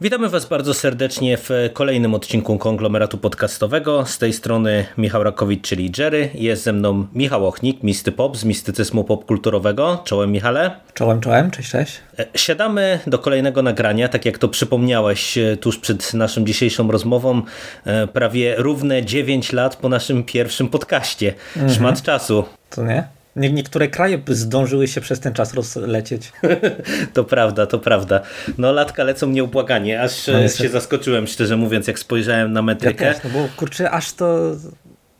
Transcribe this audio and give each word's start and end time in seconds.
Witamy 0.00 0.28
Was 0.28 0.46
bardzo 0.46 0.74
serdecznie 0.74 1.36
w 1.36 1.50
kolejnym 1.72 2.14
odcinku 2.14 2.58
konglomeratu 2.58 3.18
podcastowego. 3.18 4.06
Z 4.06 4.18
tej 4.18 4.32
strony 4.32 4.86
Michał 4.98 5.22
Rakowicz, 5.22 5.68
czyli 5.68 5.92
Jerry. 5.98 6.30
Jest 6.34 6.62
ze 6.62 6.72
mną 6.72 7.06
Michał 7.14 7.46
Ochnik, 7.46 7.82
Misty 7.82 8.12
Pop 8.12 8.36
z 8.36 8.44
mistycyzmu 8.44 9.04
popkulturowego. 9.04 10.02
Czołem 10.04 10.32
Michale. 10.32 10.70
Czołem, 10.94 11.20
czołem, 11.20 11.50
cześć, 11.50 11.70
cześć. 11.70 12.00
E, 12.18 12.26
siadamy 12.34 12.98
do 13.06 13.18
kolejnego 13.18 13.62
nagrania, 13.62 14.08
tak 14.08 14.24
jak 14.24 14.38
to 14.38 14.48
przypomniałeś 14.48 15.38
e, 15.38 15.56
tuż 15.56 15.78
przed 15.78 16.14
naszą 16.14 16.44
dzisiejszą 16.44 16.90
rozmową, 16.90 17.42
e, 17.84 18.06
prawie 18.06 18.54
równe 18.58 19.04
9 19.04 19.52
lat 19.52 19.76
po 19.76 19.88
naszym 19.88 20.24
pierwszym 20.24 20.68
podcaście. 20.68 21.34
Mhm. 21.56 21.74
Szmat 21.74 22.02
czasu. 22.02 22.44
To 22.70 22.84
nie? 22.84 23.17
Nie, 23.38 23.52
niektóre 23.52 23.88
kraje 23.88 24.22
zdążyły 24.28 24.88
się 24.88 25.00
przez 25.00 25.20
ten 25.20 25.32
czas 25.32 25.54
rozlecieć. 25.54 26.32
to 27.14 27.24
prawda, 27.24 27.66
to 27.66 27.78
prawda. 27.78 28.20
No 28.58 28.72
latka 28.72 29.04
lecą 29.04 29.28
nieubłaganie, 29.30 30.02
aż 30.02 30.26
no, 30.26 30.48
się 30.48 30.68
zaskoczyłem, 30.68 31.26
szczerze 31.26 31.56
mówiąc, 31.56 31.86
jak 31.86 31.98
spojrzałem 31.98 32.52
na 32.52 32.62
metrykę. 32.62 33.04
Ja 33.04 33.14
też, 33.14 33.22
no 33.24 33.30
bo 33.30 33.48
kurczę, 33.56 33.90
aż 33.90 34.12
to, 34.12 34.56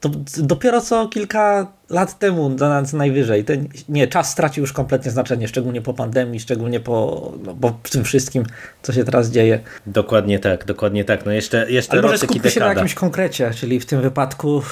to 0.01 0.11
dopiero 0.37 0.81
co 0.81 1.09
kilka 1.09 1.73
lat 1.91 2.19
temu 2.19 2.49
na 2.49 2.83
najwyżej. 2.93 3.45
Ten, 3.45 3.69
nie, 3.89 4.09
czas 4.09 4.31
stracił 4.31 4.61
już 4.61 4.73
kompletnie 4.73 5.11
znaczenie, 5.11 5.49
szczególnie 5.49 5.83
po 5.83 5.95
pandemii, 5.95 6.41
szczególnie 6.41 6.81
po, 6.81 7.33
no, 7.45 7.55
po 7.55 7.79
tym 7.91 8.05
wszystkim, 8.05 8.45
co 8.83 8.93
się 8.93 9.05
teraz 9.05 9.31
dzieje. 9.31 9.61
Dokładnie 9.87 10.39
tak, 10.39 10.65
dokładnie 10.65 11.05
tak. 11.05 11.27
No 11.27 11.33
jeszcze, 11.33 11.71
jeszcze 11.71 11.93
Ale 11.93 12.03
może 12.03 12.19
skupmy 12.19 12.51
się 12.51 12.61
na 12.61 12.69
jakimś 12.69 12.95
konkrecie, 12.95 13.51
czyli 13.55 13.81
w 13.81 13.87
tym 13.87 14.01
wypadku... 14.01 14.63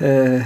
Yy, 0.00 0.44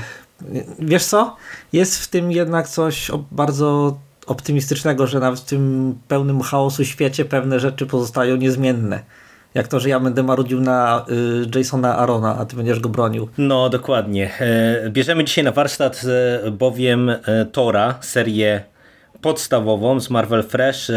wiesz 0.79 1.05
co? 1.05 1.37
Jest 1.73 2.05
w 2.05 2.09
tym 2.09 2.33
jednak 2.33 2.69
coś 2.69 3.11
bardzo 3.33 3.99
optymistycznego, 4.27 5.07
że 5.07 5.21
nawet 5.21 5.41
w 5.41 5.45
tym 5.45 5.95
pełnym 6.09 6.41
chaosu 6.41 6.85
świecie 6.85 7.25
pewne 7.25 7.61
rzeczy 7.61 7.87
pozostają 7.87 8.37
niezmienne. 8.37 9.01
Jak 9.55 9.69
to, 9.69 9.81
że 9.81 9.89
ja 9.89 10.01
będę 10.01 10.23
marudził 10.23 10.61
na 10.61 11.07
y, 11.55 11.59
Jasona 11.59 11.97
Arona, 11.97 12.37
a 12.39 12.45
ty 12.45 12.57
będziesz 12.57 12.81
go 12.81 12.89
bronił. 12.89 13.29
No, 13.39 13.69
dokładnie. 13.69 14.31
E, 14.41 14.91
bierzemy 14.91 15.25
dzisiaj 15.25 15.45
na 15.45 15.53
warsztat 15.53 16.03
e, 16.47 16.51
bowiem 16.51 17.11
e, 17.11 17.47
Tora, 17.53 17.95
serię 18.01 18.63
podstawową 19.21 20.01
z 20.01 20.11
Marvel 20.11 20.43
Fresh, 20.43 20.91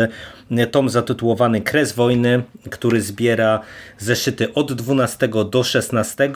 tom 0.72 0.90
zatytułowany 0.90 1.62
Kres 1.62 1.94
Wojny, 1.94 2.44
który 2.70 3.02
zbiera 3.02 3.60
zeszyty 3.98 4.54
od 4.54 4.74
12 4.74 5.30
do 5.52 5.64
16 5.64 6.32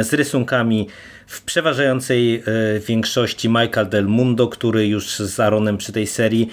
z 0.00 0.12
rysunkami 0.12 0.88
w 1.28 1.42
przeważającej 1.42 2.34
e, 2.34 2.42
większości 2.80 3.48
Michael 3.48 3.88
Del 3.88 4.06
Mundo, 4.06 4.48
który 4.48 4.86
już 4.86 5.18
z 5.18 5.40
Aaronem 5.40 5.76
przy 5.76 5.92
tej 5.92 6.06
serii 6.06 6.50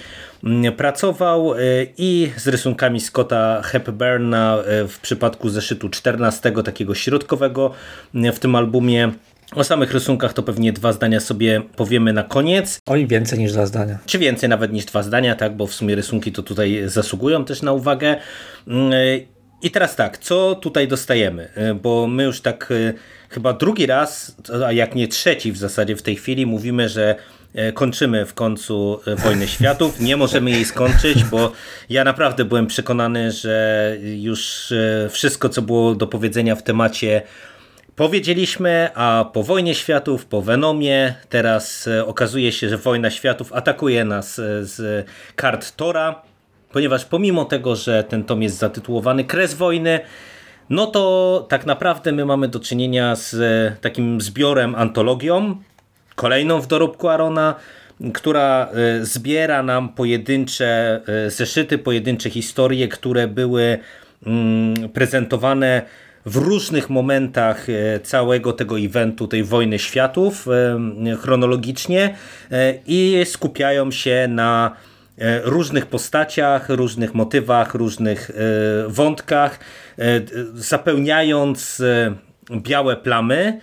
pracował 0.76 1.54
e, 1.54 1.58
i 1.98 2.32
z 2.36 2.48
rysunkami 2.48 3.00
Scotta 3.00 3.62
Hepburna 3.62 4.58
w 4.88 4.98
przypadku 5.02 5.48
zeszytu 5.48 5.88
14, 5.88 6.52
takiego 6.64 6.94
środkowego 6.94 7.70
w 8.14 8.38
tym 8.38 8.54
albumie 8.54 9.12
o 9.54 9.64
samych 9.64 9.92
rysunkach 9.92 10.32
to 10.32 10.42
pewnie 10.42 10.72
dwa 10.72 10.92
zdania 10.92 11.20
sobie 11.20 11.62
powiemy 11.76 12.12
na 12.12 12.22
koniec. 12.22 12.78
Oj, 12.86 13.06
więcej 13.06 13.38
niż 13.38 13.52
dwa 13.52 13.66
zdania. 13.66 13.98
Czy 14.06 14.18
więcej 14.18 14.48
nawet 14.48 14.72
niż 14.72 14.84
dwa 14.84 15.02
zdania, 15.02 15.34
tak, 15.34 15.56
bo 15.56 15.66
w 15.66 15.74
sumie 15.74 15.94
rysunki 15.94 16.32
to 16.32 16.42
tutaj 16.42 16.82
zasługują 16.86 17.44
też 17.44 17.62
na 17.62 17.72
uwagę. 17.72 18.16
Mm, 18.68 18.92
I 19.62 19.70
teraz 19.70 19.96
tak, 19.96 20.18
co 20.18 20.54
tutaj 20.54 20.88
dostajemy? 20.88 21.48
Bo 21.82 22.06
my 22.06 22.22
już 22.22 22.40
tak 22.40 22.72
e, 22.72 22.92
chyba 23.28 23.52
drugi 23.52 23.86
raz, 23.86 24.36
a 24.66 24.72
jak 24.72 24.94
nie 24.94 25.08
trzeci 25.08 25.52
w 25.52 25.56
zasadzie 25.56 25.96
w 25.96 26.02
tej 26.02 26.16
chwili 26.16 26.46
mówimy, 26.46 26.88
że 26.88 27.14
e, 27.54 27.72
kończymy 27.72 28.26
w 28.26 28.34
końcu 28.34 29.00
e, 29.06 29.16
Wojnę 29.16 29.48
Światów. 29.48 30.00
Nie 30.00 30.16
możemy 30.16 30.50
jej 30.50 30.64
skończyć, 30.64 31.24
bo 31.24 31.52
ja 31.90 32.04
naprawdę 32.04 32.44
byłem 32.44 32.66
przekonany, 32.66 33.32
że 33.32 33.96
już 34.16 34.72
wszystko, 35.10 35.48
co 35.48 35.62
było 35.62 35.94
do 35.94 36.06
powiedzenia 36.06 36.56
w 36.56 36.62
temacie 36.62 37.22
powiedzieliśmy, 37.96 38.90
a 38.94 39.30
po 39.32 39.42
wojnie 39.42 39.74
światów, 39.74 40.26
po 40.26 40.42
Venomie, 40.42 41.14
teraz 41.28 41.86
e, 41.88 42.06
okazuje 42.06 42.52
się, 42.52 42.68
że 42.68 42.78
wojna 42.78 43.10
światów 43.10 43.52
atakuje 43.52 44.04
nas 44.04 44.38
e, 44.38 44.64
z 44.64 45.06
kart 45.36 45.76
Tora, 45.76 46.22
ponieważ 46.72 47.04
pomimo 47.04 47.44
tego, 47.44 47.76
że 47.76 48.04
ten 48.04 48.24
tom 48.24 48.42
jest 48.42 48.58
zatytułowany 48.58 49.24
Kres 49.24 49.54
Wojny, 49.54 50.00
no 50.70 50.86
to 50.86 51.46
tak 51.48 51.66
naprawdę 51.66 52.12
my 52.12 52.24
mamy 52.24 52.48
do 52.48 52.60
czynienia 52.60 53.16
z 53.16 53.34
e, 53.34 53.76
takim 53.80 54.20
zbiorem, 54.20 54.74
antologią, 54.74 55.56
kolejną 56.14 56.60
w 56.60 56.66
dorobku 56.66 57.08
Arona, 57.08 57.54
która 58.14 58.68
zbiera 59.02 59.62
nam 59.62 59.88
pojedyncze 59.88 61.00
zeszyty, 61.28 61.78
pojedyncze 61.78 62.30
historie, 62.30 62.88
które 62.88 63.28
były 63.28 63.78
mm, 64.26 64.88
prezentowane 64.88 65.82
w 66.26 66.36
różnych 66.36 66.90
momentach 66.90 67.70
e, 67.70 68.00
całego 68.00 68.52
tego 68.52 68.78
eventu, 68.78 69.28
tej 69.28 69.44
wojny 69.44 69.78
światów 69.78 70.48
e, 70.48 71.16
chronologicznie 71.16 72.14
e, 72.50 72.74
i 72.86 73.22
skupiają 73.24 73.90
się 73.90 74.26
na 74.30 74.76
różnych 75.44 75.86
postaciach, 75.86 76.68
różnych 76.68 77.14
motywach, 77.14 77.74
różnych 77.74 78.30
wątkach, 78.88 79.58
zapełniając 80.54 81.82
białe 82.50 82.96
plamy 82.96 83.60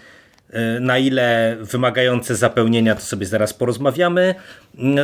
E, 0.54 0.80
na 0.80 0.98
ile 0.98 1.58
wymagające 1.62 2.36
zapełnienia, 2.36 2.96
to 2.96 3.02
sobie 3.02 3.26
zaraz 3.26 3.54
porozmawiamy. 3.54 4.36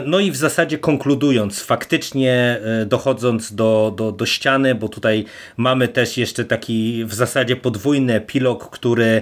No 0.05 0.19
i 0.19 0.31
w 0.31 0.35
zasadzie 0.35 0.77
konkludując, 0.77 1.61
faktycznie 1.61 2.59
e, 2.81 2.85
dochodząc 2.85 3.55
do, 3.55 3.93
do, 3.97 4.11
do 4.11 4.25
ściany, 4.25 4.75
bo 4.75 4.89
tutaj 4.89 5.25
mamy 5.57 5.87
też 5.87 6.17
jeszcze 6.17 6.45
taki 6.45 7.05
w 7.05 7.13
zasadzie 7.13 7.55
podwójny 7.55 8.13
epilog, 8.13 8.69
który 8.69 9.21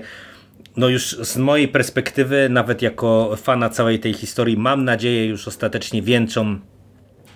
no 0.77 0.89
już 0.89 1.03
z 1.07 1.37
mojej 1.37 1.67
perspektywy, 1.67 2.47
nawet 2.49 2.81
jako 2.81 3.35
fana 3.35 3.69
całej 3.69 3.99
tej 3.99 4.13
historii, 4.13 4.57
mam 4.57 4.85
nadzieję 4.85 5.25
już 5.25 5.47
ostatecznie 5.47 6.01
wieńczą 6.01 6.59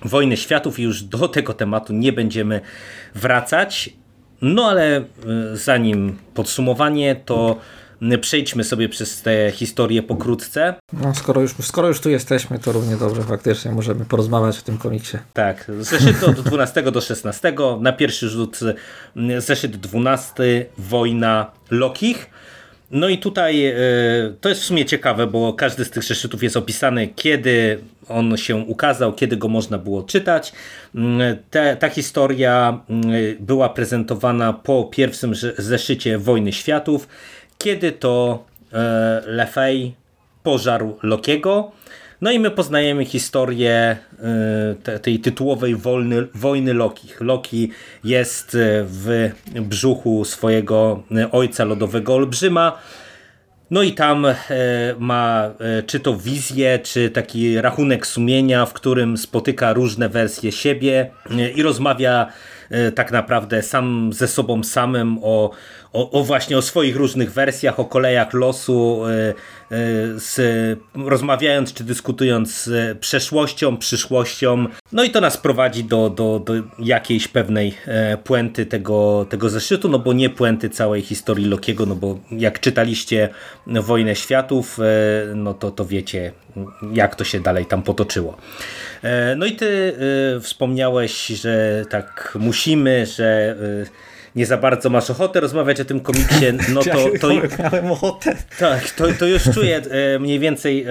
Wojny 0.06 0.38
Światów 0.38 0.80
i 0.80 0.84
już 0.84 1.04
do 1.04 1.28
tego 1.28 1.54
tematu 1.54 1.94
nie 1.94 2.14
będziemy 2.14 2.62
wracać. 3.16 3.90
No 4.42 4.66
ale 4.66 4.98
e, 4.98 5.04
zanim 5.54 6.18
podsumowanie, 6.34 7.16
to 7.16 7.58
Przejdźmy 8.22 8.64
sobie 8.64 8.90
przez 8.90 9.22
te 9.22 9.52
historie 9.52 10.04
pokrótce. 10.04 10.76
No, 10.94 11.16
skoro, 11.16 11.42
już, 11.42 11.54
skoro 11.62 11.88
już 11.88 12.00
tu 12.00 12.10
jesteśmy, 12.10 12.60
to 12.60 12.72
równie 12.72 12.98
dobrze 12.98 13.24
faktycznie 13.24 13.72
możemy 13.72 14.06
porozmawiać 14.06 14.60
o 14.60 14.62
tym 14.62 14.78
komiksie. 14.78 15.18
Tak, 15.34 15.72
zeszyt 15.80 16.24
od 16.24 16.42
12 16.42 16.92
do 16.92 17.02
16. 17.02 17.54
Na 17.80 17.94
pierwszy 17.94 18.30
rzut 18.30 18.60
zeszyt 19.38 19.76
12, 19.76 20.66
Wojna 20.78 21.52
Lokich. 21.72 22.30
No 22.92 23.10
i 23.10 23.18
tutaj 23.18 23.66
e, 23.66 23.76
to 24.42 24.50
jest 24.50 24.62
w 24.62 24.66
sumie 24.66 24.86
ciekawe, 24.86 25.28
bo 25.28 25.54
każdy 25.54 25.86
z 25.86 25.90
tych 25.90 26.04
zeszytów 26.04 26.44
jest 26.44 26.58
opisany, 26.58 27.08
kiedy 27.08 27.80
on 28.10 28.38
się 28.38 28.56
ukazał, 28.56 29.14
kiedy 29.14 29.38
go 29.38 29.48
można 29.48 29.78
było 29.78 30.04
czytać. 30.04 30.54
Te, 31.50 31.76
ta 31.76 31.90
historia 31.90 32.80
była 33.40 33.70
prezentowana 33.70 34.54
po 34.54 34.84
pierwszym 34.84 35.34
zeszycie 35.58 36.18
Wojny 36.18 36.54
Światów 36.54 37.08
kiedy 37.62 37.92
to 37.92 38.44
e, 38.74 39.22
Lefej 39.26 39.96
pożarł 40.44 40.98
Lokiego. 41.04 41.72
No 42.22 42.32
i 42.32 42.40
my 42.40 42.52
poznajemy 42.52 43.06
historię 43.06 43.98
te, 44.84 45.00
tej 45.00 45.20
tytułowej 45.20 45.76
wolny, 45.76 46.28
wojny 46.36 46.74
Lokich. 46.74 47.22
Loki 47.22 47.72
jest 48.04 48.56
e, 48.56 48.58
w 48.84 49.32
brzuchu 49.56 50.26
swojego 50.26 51.04
ojca 51.32 51.64
lodowego 51.64 52.16
olbrzyma. 52.16 52.78
No 53.72 53.84
i 53.84 53.94
tam 53.94 54.28
ma 55.00 55.52
czy 55.88 56.00
to 56.00 56.16
wizję, 56.18 56.80
czy 56.84 57.10
taki 57.10 57.62
rachunek 57.62 58.08
sumienia, 58.08 58.66
w 58.66 58.74
którym 58.74 59.18
spotyka 59.18 59.74
różne 59.74 60.10
wersje 60.10 60.52
siebie 60.52 61.12
i 61.56 61.64
rozmawia 61.64 62.28
tak 62.96 63.12
naprawdę 63.12 63.62
sam 63.62 64.14
ze 64.14 64.28
sobą 64.28 64.64
samym 64.64 65.18
o, 65.22 65.52
o, 65.94 66.12
o, 66.12 66.24
właśnie 66.24 66.58
o 66.58 66.62
swoich 66.62 66.96
różnych 66.96 67.34
wersjach, 67.34 67.80
o 67.80 67.86
kolejach 67.86 68.34
losu, 68.34 69.06
e, 69.06 69.10
e, 69.10 69.34
z, 70.20 70.80
rozmawiając 70.96 71.74
czy 71.74 71.84
dyskutując 71.84 72.64
z 72.64 72.98
przeszłością, 73.00 73.78
przyszłością. 73.78 74.66
No 74.92 75.04
i 75.04 75.10
to 75.10 75.22
nas 75.22 75.38
prowadzi 75.38 75.84
do, 75.84 76.10
do, 76.10 76.40
do 76.40 76.54
jakiejś 76.80 77.28
pewnej 77.28 77.74
e, 77.86 78.18
puenty 78.18 78.66
tego, 78.66 79.26
tego 79.30 79.50
zeszytu, 79.50 79.90
no 79.90 80.00
bo 80.00 80.14
nie 80.14 80.30
puenty 80.30 80.70
całej 80.70 81.02
historii 81.02 81.46
Lokiego, 81.46 81.86
no 81.86 81.96
bo 81.96 82.20
jak 82.32 82.60
czytaliście 82.60 83.30
Wojnę 83.68 84.16
Światów, 84.16 84.78
no 85.36 85.54
to, 85.54 85.72
to 85.72 85.86
wiecie 85.86 86.32
jak 86.94 87.16
to 87.16 87.24
się 87.24 87.40
dalej 87.40 87.66
tam 87.66 87.84
potoczyło. 87.84 88.38
No 89.38 89.46
i 89.46 89.56
ty 89.56 89.96
wspomniałeś, 90.42 91.28
że 91.28 91.86
tak 91.90 92.38
musimy, 92.40 93.06
że 93.06 93.56
nie 94.36 94.46
za 94.46 94.58
bardzo 94.58 94.90
masz 94.90 95.10
ochotę 95.10 95.40
rozmawiać 95.40 95.80
o 95.80 95.86
tym 95.86 96.00
komiksie, 96.00 96.46
no 96.74 96.82
to... 96.84 97.20
to 97.20 97.28
miałem 97.60 97.92
ochotę. 97.92 98.36
Tak, 98.60 98.90
to, 98.90 99.06
to 99.20 99.28
już 99.28 99.44
czuję 99.44 99.82
e, 99.90 100.20
mniej 100.20 100.40
więcej 100.40 100.86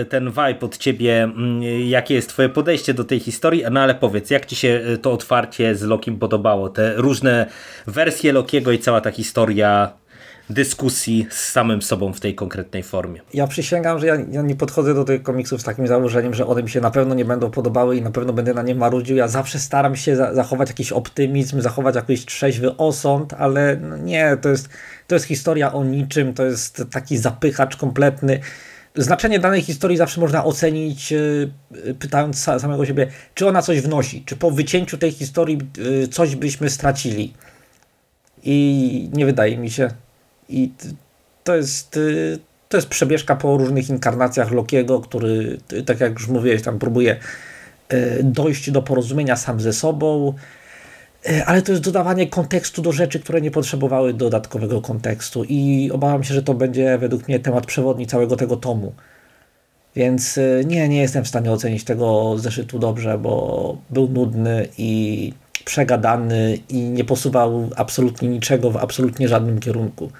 e, 0.00 0.04
ten 0.04 0.30
vibe 0.30 0.60
od 0.60 0.78
ciebie, 0.78 1.22
mm, 1.22 1.62
jakie 1.88 2.14
jest 2.14 2.28
twoje 2.28 2.48
podejście 2.48 2.94
do 2.94 3.04
tej 3.04 3.20
historii, 3.20 3.64
no 3.70 3.80
ale 3.80 3.94
powiedz, 3.94 4.30
jak 4.30 4.46
ci 4.46 4.56
się 4.56 4.80
to 5.02 5.12
otwarcie 5.12 5.74
z 5.74 5.82
Lokim 5.82 6.18
podobało? 6.18 6.68
Te 6.68 6.94
różne 6.96 7.46
wersje 7.86 8.32
Lokiego 8.32 8.72
i 8.72 8.78
cała 8.78 9.00
ta 9.00 9.10
historia 9.10 9.92
dyskusji 10.50 11.26
z 11.30 11.52
samym 11.52 11.82
sobą 11.82 12.12
w 12.12 12.20
tej 12.20 12.34
konkretnej 12.34 12.82
formie. 12.82 13.20
Ja 13.34 13.46
przysięgam, 13.46 13.98
że 13.98 14.06
ja, 14.06 14.14
ja, 14.30 14.42
nie 14.42 14.56
podchodzę 14.56 14.94
do 14.94 15.04
tych 15.04 15.22
komiksów 15.22 15.60
z 15.60 15.64
takim 15.64 15.86
założeniem, 15.86 16.34
że 16.34 16.46
one 16.46 16.62
mi 16.62 16.70
się 16.70 16.80
na 16.80 16.90
pewno 16.90 17.14
nie 17.14 17.24
będą 17.24 17.50
podobały 17.50 17.96
i 17.96 18.02
na 18.02 18.10
pewno 18.10 18.32
będę 18.32 18.54
na 18.54 18.62
nie 18.62 18.74
marudził. 18.74 19.16
Ja 19.16 19.28
zawsze 19.28 19.58
staram 19.58 19.96
się 19.96 20.16
za 20.16 20.34
zachować 20.34 20.68
jakiś 20.68 20.92
optymizm, 20.92 21.60
zachować 21.60 21.94
jakiś 21.94 22.24
trzeźwy 22.24 22.76
osąd, 22.76 23.34
ale 23.34 23.76
no 23.76 23.96
nie, 23.96 24.36
to 24.36 24.48
jest, 24.48 24.68
to 25.06 25.14
jest 25.14 25.26
historia 25.26 25.72
o 25.72 25.84
niczym, 25.84 26.34
to 26.34 26.44
jest 26.44 26.82
taki 26.90 27.18
zapychacz 27.18 27.76
kompletny. 27.76 28.40
Znaczenie 28.96 29.38
danej 29.38 29.62
historii 29.62 29.96
zawsze 29.96 30.20
można 30.20 30.44
ocenić, 30.44 31.10
yy, 31.10 31.50
pytając 31.98 32.38
samego 32.38 32.86
siebie, 32.86 33.06
czy 33.34 33.48
ona 33.48 33.62
coś 33.62 33.80
wnosi, 33.80 34.24
czy 34.24 34.36
po 34.36 34.50
wycięciu 34.50 34.98
tej 34.98 35.10
historii 35.10 35.58
yy, 35.78 36.08
coś 36.08 36.36
byśmy 36.36 36.70
stracili. 36.70 37.34
I 38.44 39.10
nie 39.12 39.26
wydaje 39.26 39.58
mi 39.58 39.70
się, 39.70 39.90
i 40.48 40.72
to 41.44 41.56
jest, 41.56 41.96
y, 41.96 42.38
to 42.68 42.76
jest 42.76 42.88
przebieżka 42.88 43.36
po 43.36 43.56
różnych 43.56 43.88
inkarnacjach 43.88 44.52
Lokiego, 44.52 45.00
który, 45.00 45.58
y, 45.72 45.82
tak 45.82 46.00
jak 46.00 46.12
już 46.12 46.28
mówiłeś, 46.28 46.62
tam 46.62 46.78
próbuje 46.78 47.16
y, 47.92 48.20
dojść 48.22 48.70
do 48.70 48.82
porozumienia 48.82 49.36
sam 49.36 49.60
ze 49.60 49.72
sobą, 49.72 50.34
ale 51.46 51.62
to 51.62 51.72
jest 51.72 51.84
dodawanie 51.84 52.26
kontekstu 52.26 52.82
do 52.82 52.92
rzeczy, 52.92 53.20
które 53.20 53.40
nie 53.40 53.50
potrzebowały 53.50 54.14
dodatkowego 54.14 54.80
kontekstu. 54.80 55.44
I 55.44 55.90
obawiam 55.92 56.24
się, 56.24 56.34
że 56.34 56.42
to 56.42 56.54
będzie 56.54 56.98
według 56.98 57.28
mnie 57.28 57.40
temat 57.40 57.66
przewodni 57.66 58.06
całego 58.06 58.36
tego 58.36 58.56
tomu. 58.56 58.92
Więc 59.96 60.38
nie, 60.64 60.88
nie 60.88 61.00
jestem 61.00 61.24
w 61.24 61.28
stanie 61.28 61.52
ocenić 61.52 61.84
tego 61.84 62.34
zeszytu 62.38 62.78
dobrze, 62.78 63.18
bo 63.18 63.76
był 63.90 64.08
nudny 64.08 64.68
i 64.78 65.32
przegadany 65.64 66.58
i 66.68 66.80
nie 66.80 67.04
posuwał 67.04 67.70
absolutnie 67.76 68.28
niczego 68.28 68.70
w 68.70 68.76
absolutnie 68.76 69.28
żadnym 69.28 69.60
kierunku 69.60 70.10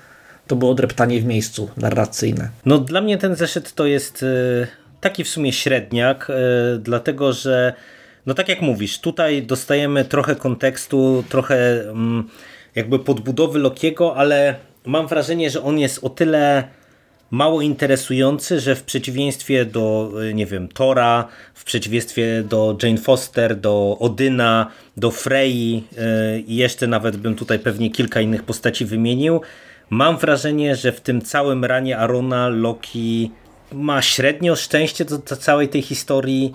to 0.48 0.56
było 0.56 0.74
dreptanie 0.74 1.20
w 1.20 1.24
miejscu 1.24 1.70
narracyjne. 1.76 2.48
No 2.66 2.78
dla 2.78 3.00
mnie 3.00 3.18
ten 3.18 3.36
zeszyt 3.36 3.74
to 3.74 3.86
jest 3.86 4.22
e, 4.22 4.66
taki 5.00 5.24
w 5.24 5.28
sumie 5.28 5.52
średniak, 5.52 6.30
e, 6.30 6.34
dlatego 6.78 7.32
że 7.32 7.72
no 8.26 8.34
tak 8.34 8.48
jak 8.48 8.62
mówisz, 8.62 9.00
tutaj 9.00 9.42
dostajemy 9.42 10.04
trochę 10.04 10.36
kontekstu, 10.36 11.24
trochę 11.28 11.80
mm, 11.80 12.28
jakby 12.74 12.98
podbudowy 12.98 13.58
Lokiego, 13.58 14.16
ale 14.16 14.54
mam 14.86 15.06
wrażenie, 15.06 15.50
że 15.50 15.62
on 15.62 15.78
jest 15.78 16.04
o 16.04 16.08
tyle 16.08 16.64
mało 17.30 17.60
interesujący, 17.62 18.60
że 18.60 18.76
w 18.76 18.82
przeciwieństwie 18.82 19.64
do, 19.64 20.12
e, 20.30 20.34
nie 20.34 20.46
wiem, 20.46 20.68
Tora, 20.68 21.28
w 21.54 21.64
przeciwieństwie 21.64 22.42
do 22.42 22.76
Jane 22.82 22.98
Foster, 22.98 23.56
do 23.56 23.96
Odyna, 24.00 24.70
do 24.96 25.10
Frey 25.10 25.84
i 26.46 26.56
jeszcze 26.56 26.86
nawet 26.86 27.16
bym 27.16 27.34
tutaj 27.34 27.58
pewnie 27.58 27.90
kilka 27.90 28.20
innych 28.20 28.42
postaci 28.42 28.84
wymienił, 28.84 29.40
Mam 29.90 30.18
wrażenie, 30.18 30.76
że 30.76 30.92
w 30.92 31.00
tym 31.00 31.22
całym 31.22 31.64
ranie 31.64 31.98
Arona 31.98 32.48
Loki 32.48 33.30
ma 33.72 34.02
średnio 34.02 34.56
szczęście 34.56 35.04
do, 35.04 35.18
do 35.18 35.36
całej 35.36 35.68
tej 35.68 35.82
historii. 35.82 36.52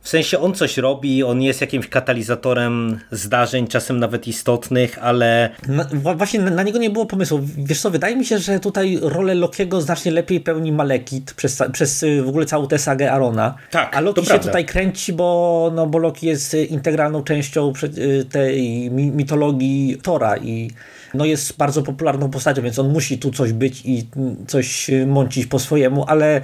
W 0.00 0.08
sensie 0.08 0.38
on 0.38 0.54
coś 0.54 0.76
robi, 0.76 1.22
on 1.22 1.42
jest 1.42 1.60
jakimś 1.60 1.88
katalizatorem 1.88 3.00
zdarzeń, 3.10 3.66
czasem 3.66 4.00
nawet 4.00 4.28
istotnych, 4.28 4.98
ale... 5.02 5.50
Na, 5.68 5.84
właśnie 6.14 6.40
na, 6.40 6.50
na, 6.50 6.62
niego 6.62 6.78
nie 6.78 6.90
było 6.90 7.06
pomysłu. 7.06 7.40
Wiesz 7.56 7.80
co, 7.80 7.90
wydaje 7.90 8.16
mi 8.16 8.24
się, 8.24 8.38
że 8.38 8.60
tutaj 8.60 8.98
rolę 9.02 9.34
Lokiego 9.34 9.80
znacznie 9.80 10.12
lepiej 10.12 10.40
pełni 10.40 10.72
Malekit 10.72 11.34
przez, 11.34 11.62
przez 11.72 12.02
y, 12.02 12.22
w 12.22 12.28
ogóle 12.28 12.46
całą 12.46 12.68
tę 12.68 12.78
sagę 12.78 13.12
Arona. 13.12 13.54
Tak, 13.70 13.96
A 13.96 14.00
Loki 14.00 14.20
się 14.20 14.26
prawda. 14.26 14.46
tutaj 14.46 14.64
kręci, 14.64 15.12
bo, 15.12 15.70
no, 15.74 15.86
bo 15.86 15.98
Loki 15.98 16.26
jest 16.26 16.54
integralną 16.54 17.22
częścią 17.22 17.72
y, 17.98 18.24
tej 18.24 18.90
mitologii 18.90 19.98
Tora 20.02 20.36
i 20.36 20.70
no 21.14 21.24
jest 21.24 21.56
bardzo 21.56 21.82
popularną 21.82 22.30
postacią, 22.30 22.62
więc 22.62 22.78
on 22.78 22.92
musi 22.92 23.18
tu 23.18 23.30
coś 23.30 23.52
być 23.52 23.82
i 23.84 24.08
coś 24.46 24.90
mącić 25.06 25.46
po 25.46 25.58
swojemu, 25.58 26.04
ale 26.08 26.40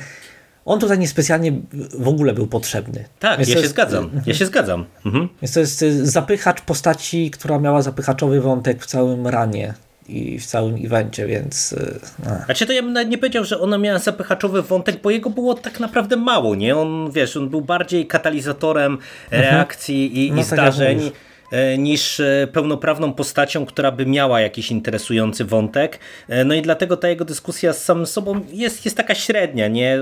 on 0.65 0.81
tutaj 0.81 0.99
niespecjalnie 0.99 1.53
w 1.99 2.09
ogóle 2.09 2.33
był 2.33 2.47
potrzebny. 2.47 3.05
Tak, 3.19 3.39
więc 3.39 3.49
ja 3.49 3.55
się 3.55 3.61
jest... 3.61 3.73
zgadzam. 3.73 4.11
Ja 4.27 4.35
się 4.35 4.47
zgadzam. 4.47 4.85
Mhm. 5.07 5.29
Więc 5.43 5.55
to 5.55 5.61
jest 5.61 5.83
y, 5.83 6.07
zapychacz 6.07 6.61
postaci, 6.61 7.31
która 7.31 7.59
miała 7.59 7.83
zapychaczowy 7.83 8.41
wątek 8.41 8.83
w 8.83 8.87
całym 8.87 9.27
ranie 9.27 9.75
i 10.09 10.39
w 10.39 10.47
całym 10.47 10.87
evencie, 10.87 11.27
więc... 11.27 11.73
Y, 11.73 12.01
no. 12.25 12.31
Znaczy 12.45 12.67
to 12.67 12.73
ja 12.73 12.83
bym 12.83 12.93
nawet 12.93 13.11
nie 13.11 13.19
powiedział, 13.19 13.45
że 13.45 13.61
ona 13.61 13.79
miała 13.79 13.99
zapychaczowy 13.99 14.63
wątek, 14.63 15.03
bo 15.03 15.11
jego 15.11 15.31
było 15.31 15.55
tak 15.55 15.81
naprawdę 15.81 16.17
mało, 16.17 16.55
nie? 16.55 16.77
On, 16.77 17.11
wiesz, 17.11 17.37
on 17.37 17.49
był 17.49 17.61
bardziej 17.61 18.07
katalizatorem 18.07 18.99
mhm. 19.31 19.43
reakcji 19.43 20.07
mhm. 20.07 20.23
i, 20.23 20.33
no, 20.33 20.37
i 20.37 20.45
tak 20.45 20.47
zdarzeń. 20.47 21.11
E, 21.51 21.79
niż 21.79 22.21
e, 22.21 22.49
pełnoprawną 22.53 23.13
postacią, 23.13 23.67
która 23.67 23.93
by 23.93 24.07
miała 24.07 24.41
jakiś 24.41 24.71
interesujący 24.71 25.45
wątek. 25.45 25.99
E, 26.29 26.45
no 26.45 26.55
i 26.55 26.63
dlatego 26.63 26.97
ta 26.97 27.09
jego 27.09 27.25
dyskusja 27.25 27.73
z 27.73 27.85
samym 27.85 28.07
sobą 28.07 28.41
jest, 28.53 28.85
jest 28.85 28.97
taka 28.97 29.15
średnia, 29.15 29.69
nie? 29.69 29.99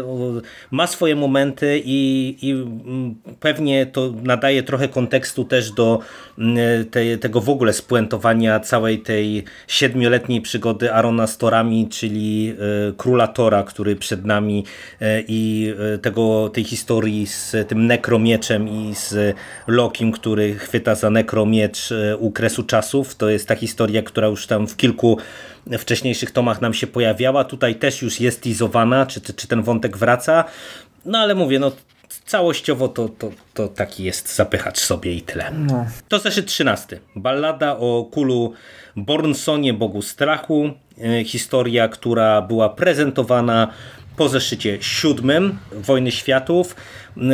Ma 0.70 0.86
swoje 0.86 1.16
momenty 1.16 1.82
i, 1.84 2.36
i 2.42 2.50
mm, 2.50 3.14
pewnie 3.40 3.86
to 3.86 4.12
nadaje 4.22 4.62
trochę 4.62 4.88
kontekstu 4.88 5.44
też 5.44 5.70
do 5.70 5.98
mm, 6.38 6.84
te, 6.84 7.18
tego 7.18 7.40
w 7.40 7.48
ogóle 7.48 7.72
spuentowania 7.72 8.60
całej 8.60 8.98
tej 8.98 9.44
siedmioletniej 9.68 10.40
przygody 10.40 10.92
Arona 10.92 11.26
z 11.26 11.38
Torami, 11.38 11.88
czyli 11.88 12.54
króla 12.96 13.28
Tora, 13.28 13.62
który 13.62 13.96
przed 13.96 14.24
nami 14.24 14.64
i 15.28 15.74
tego, 16.02 16.48
tej 16.48 16.64
historii 16.64 17.26
z 17.26 17.56
tym 17.68 17.86
nekromieczem 17.86 18.68
i 18.68 18.94
z 18.94 19.36
Lokim, 19.66 20.12
który 20.12 20.54
chwyta 20.54 20.94
za 20.94 21.10
nekro 21.10 21.37
miecz 21.46 21.92
e, 21.92 22.16
u 22.16 22.30
kresu 22.30 22.62
czasów. 22.62 23.14
To 23.14 23.28
jest 23.28 23.48
ta 23.48 23.56
historia, 23.56 24.02
która 24.02 24.26
już 24.26 24.46
tam 24.46 24.68
w 24.68 24.76
kilku 24.76 25.18
wcześniejszych 25.78 26.30
tomach 26.30 26.60
nam 26.60 26.74
się 26.74 26.86
pojawiała. 26.86 27.44
Tutaj 27.44 27.74
też 27.74 28.02
już 28.02 28.20
jest 28.20 28.46
izowana, 28.46 29.06
czy, 29.06 29.20
czy 29.20 29.48
ten 29.48 29.62
wątek 29.62 29.96
wraca. 29.96 30.44
No 31.04 31.18
ale 31.18 31.34
mówię, 31.34 31.58
no 31.58 31.72
całościowo 32.26 32.88
to, 32.88 33.08
to, 33.08 33.30
to 33.54 33.68
taki 33.68 34.04
jest 34.04 34.36
zapychacz 34.36 34.78
sobie 34.78 35.14
i 35.14 35.22
tyle. 35.22 35.50
No. 35.50 35.86
To 36.08 36.18
zeszyt 36.18 36.46
13. 36.46 37.00
Ballada 37.16 37.76
o 37.76 38.08
kulu 38.10 38.52
Bornsonie, 38.96 39.74
bogu 39.74 40.02
strachu. 40.02 40.70
E, 41.02 41.24
historia, 41.24 41.88
która 41.88 42.42
była 42.42 42.68
prezentowana 42.68 43.68
po 44.18 44.28
zeszycie 44.28 44.78
siódmym 44.80 45.58
Wojny 45.72 46.10
Światów. 46.12 46.76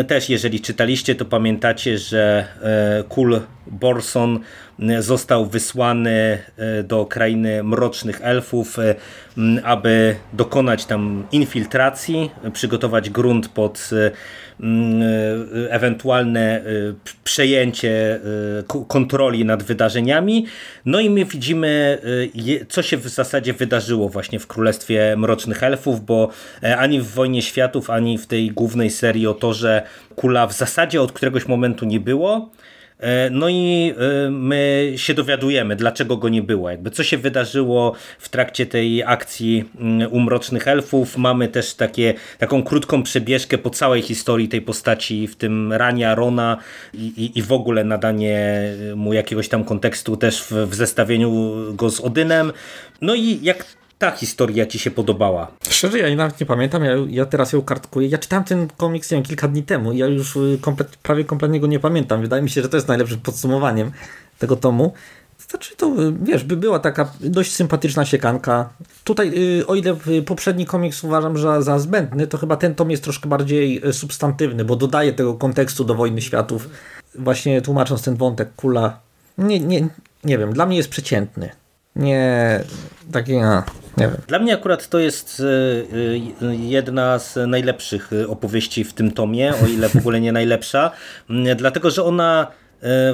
Też 0.08 0.28
jeżeli 0.28 0.60
czytaliście, 0.60 1.14
to 1.14 1.24
pamiętacie, 1.24 1.98
że 1.98 2.48
e, 2.62 3.04
Kul 3.08 3.40
Borson 3.66 4.40
został 4.98 5.46
wysłany 5.46 6.38
e, 6.56 6.82
do 6.82 7.06
krainy 7.06 7.62
mrocznych 7.62 8.20
elfów, 8.22 8.78
e, 8.78 8.94
aby 9.64 10.16
dokonać 10.32 10.84
tam 10.84 11.26
infiltracji, 11.32 12.30
przygotować 12.52 13.10
grunt 13.10 13.48
pod 13.48 13.90
ewentualne 15.70 16.62
przejęcie 17.24 18.20
kontroli 18.88 19.44
nad 19.44 19.62
wydarzeniami. 19.62 20.46
No 20.84 21.00
i 21.00 21.10
my 21.10 21.24
widzimy, 21.24 21.98
co 22.68 22.82
się 22.82 22.96
w 22.96 23.08
zasadzie 23.08 23.52
wydarzyło 23.52 24.08
właśnie 24.08 24.38
w 24.38 24.46
Królestwie 24.46 25.14
Mrocznych 25.16 25.62
Elfów, 25.62 26.04
bo 26.04 26.28
ani 26.78 27.00
w 27.00 27.06
Wojnie 27.06 27.42
Światów, 27.42 27.90
ani 27.90 28.18
w 28.18 28.26
tej 28.26 28.50
głównej 28.50 28.90
serii 28.90 29.26
o 29.26 29.34
to, 29.34 29.54
że 29.54 29.82
kula 30.16 30.46
w 30.46 30.52
zasadzie 30.52 31.02
od 31.02 31.12
któregoś 31.12 31.48
momentu 31.48 31.86
nie 31.86 32.00
było. 32.00 32.50
E, 33.00 33.30
no 33.30 33.48
i 33.48 33.94
e, 33.98 34.30
my 34.30 34.92
się 34.96 35.14
dowiadujemy, 35.14 35.76
dlaczego 35.76 36.16
go 36.16 36.28
nie 36.28 36.42
było, 36.42 36.70
jakby 36.70 36.90
co 36.90 37.02
się 37.02 37.18
wydarzyło 37.18 37.94
w 38.18 38.28
trakcie 38.28 38.66
tej 38.66 39.02
akcji 39.02 39.64
mm, 39.80 40.12
u 40.12 40.20
Mrocznych 40.20 40.68
Elfów. 40.68 41.16
Mamy 41.16 41.48
też 41.48 41.74
takie, 41.74 42.14
taką 42.38 42.62
krótką 42.62 43.02
przebieżkę 43.02 43.58
po 43.58 43.70
całej 43.70 44.02
historii 44.02 44.48
tej 44.48 44.62
postaci, 44.62 45.26
w 45.26 45.36
tym 45.36 45.72
rania 45.72 46.14
Rona 46.14 46.56
i, 46.94 47.06
i, 47.06 47.38
i 47.38 47.42
w 47.42 47.52
ogóle 47.52 47.84
nadanie 47.84 48.62
mu 48.96 49.12
jakiegoś 49.12 49.48
tam 49.48 49.64
kontekstu 49.64 50.16
też 50.16 50.42
w, 50.42 50.52
w 50.52 50.74
zestawieniu 50.74 51.54
go 51.72 51.90
z 51.90 52.00
Odynem. 52.00 52.52
No 53.00 53.14
i 53.14 53.38
jak 53.42 53.64
ta 54.04 54.10
historia 54.10 54.66
ci 54.66 54.78
się 54.78 54.90
podobała? 54.90 55.48
Szczerze, 55.68 55.98
ja 55.98 56.16
nawet 56.16 56.40
nie 56.40 56.46
pamiętam, 56.46 56.84
ja, 56.84 56.92
ja 57.08 57.26
teraz 57.26 57.52
ją 57.52 57.62
kartkuję. 57.62 58.08
Ja 58.08 58.18
czytałem 58.18 58.44
ten 58.44 58.68
komiks 58.76 59.10
nie 59.10 59.16
wiem, 59.16 59.24
kilka 59.24 59.48
dni 59.48 59.62
temu 59.62 59.92
ja 59.92 60.06
już 60.06 60.36
y, 60.36 60.58
komplet, 60.60 60.96
prawie 60.96 61.24
kompletnie 61.24 61.60
go 61.60 61.66
nie 61.66 61.80
pamiętam. 61.80 62.20
Wydaje 62.20 62.42
mi 62.42 62.50
się, 62.50 62.62
że 62.62 62.68
to 62.68 62.76
jest 62.76 62.88
najlepszym 62.88 63.20
podsumowaniem 63.20 63.92
tego 64.38 64.56
tomu. 64.56 64.92
Znaczy 65.48 65.76
to, 65.76 65.86
y, 65.86 66.12
wiesz, 66.22 66.44
by 66.44 66.56
była 66.56 66.78
taka 66.78 67.12
dość 67.20 67.52
sympatyczna 67.52 68.04
siekanka. 68.04 68.68
Tutaj, 69.04 69.32
y, 69.60 69.66
o 69.66 69.74
ile 69.74 69.96
poprzedni 70.26 70.66
komiks 70.66 71.04
uważam 71.04 71.38
że 71.38 71.62
za 71.62 71.78
zbędny, 71.78 72.26
to 72.26 72.38
chyba 72.38 72.56
ten 72.56 72.74
tom 72.74 72.90
jest 72.90 73.04
troszkę 73.04 73.28
bardziej 73.28 73.82
substantywny, 73.92 74.64
bo 74.64 74.76
dodaje 74.76 75.12
tego 75.12 75.34
kontekstu 75.34 75.84
do 75.84 75.94
Wojny 75.94 76.22
Światów. 76.22 76.68
Właśnie 77.14 77.62
tłumacząc 77.62 78.02
ten 78.02 78.16
wątek, 78.16 78.54
kula, 78.56 78.98
nie, 79.38 79.60
nie, 79.60 79.88
nie 80.24 80.38
wiem, 80.38 80.52
dla 80.52 80.66
mnie 80.66 80.76
jest 80.76 80.88
przeciętny. 80.88 81.50
nie, 81.96 82.60
takie, 83.12 83.40
no, 83.40 83.62
nie 83.96 84.08
wiem. 84.08 84.16
Dla 84.26 84.38
mnie 84.38 84.54
akurat 84.54 84.88
to 84.88 84.98
jest 84.98 85.42
jedna 86.50 87.18
z 87.18 87.48
najlepszych 87.48 88.10
opowieści 88.28 88.84
w 88.84 88.92
tym 88.92 89.10
tomie, 89.10 89.52
o 89.64 89.66
ile 89.66 89.88
w 89.88 89.96
ogóle 89.96 90.20
nie 90.20 90.32
najlepsza, 90.32 90.90
dlatego 91.56 91.90
że 91.90 92.04
ona 92.04 92.46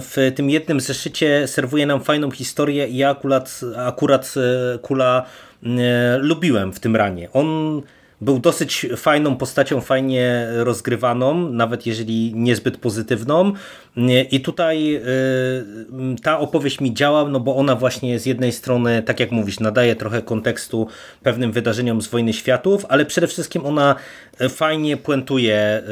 w 0.00 0.32
tym 0.34 0.50
jednym 0.50 0.80
zeszycie 0.80 1.49
serwuje 1.49 1.87
nam 1.87 2.00
fajną 2.00 2.30
historię 2.30 2.88
i 2.88 2.96
ja 2.96 3.10
akurat, 3.10 3.60
akurat 3.76 4.34
Kula 4.82 5.26
lubiłem 6.18 6.72
w 6.72 6.80
tym 6.80 6.96
ranie. 6.96 7.28
On 7.32 7.82
był 8.20 8.38
dosyć 8.38 8.87
fajną 8.96 9.37
postacią, 9.37 9.80
fajnie 9.80 10.46
rozgrywaną, 10.56 11.50
nawet 11.52 11.87
jeżeli 11.87 12.32
niezbyt 12.34 12.76
pozytywną. 12.76 13.52
I 14.30 14.40
tutaj 14.40 14.97
y, 14.97 15.00
ta 16.23 16.38
opowieść 16.38 16.80
mi 16.80 16.94
działa, 16.94 17.25
no 17.25 17.40
bo 17.40 17.56
ona 17.56 17.76
właśnie 17.76 18.18
z 18.18 18.26
jednej 18.26 18.52
strony, 18.52 19.02
tak 19.02 19.20
jak 19.20 19.30
mówisz, 19.32 19.61
nadaje 19.61 19.97
trochę 19.97 20.23
kontekstu 20.23 20.87
pewnym 21.23 21.52
wydarzeniom 21.52 22.02
z 22.02 22.09
Wojny 22.09 22.32
Światów, 22.32 22.87
ale 22.88 23.06
przede 23.06 23.26
wszystkim 23.26 23.66
ona 23.66 23.97
fajnie 24.49 24.97
puentuje 24.97 25.78
y, 25.78 25.82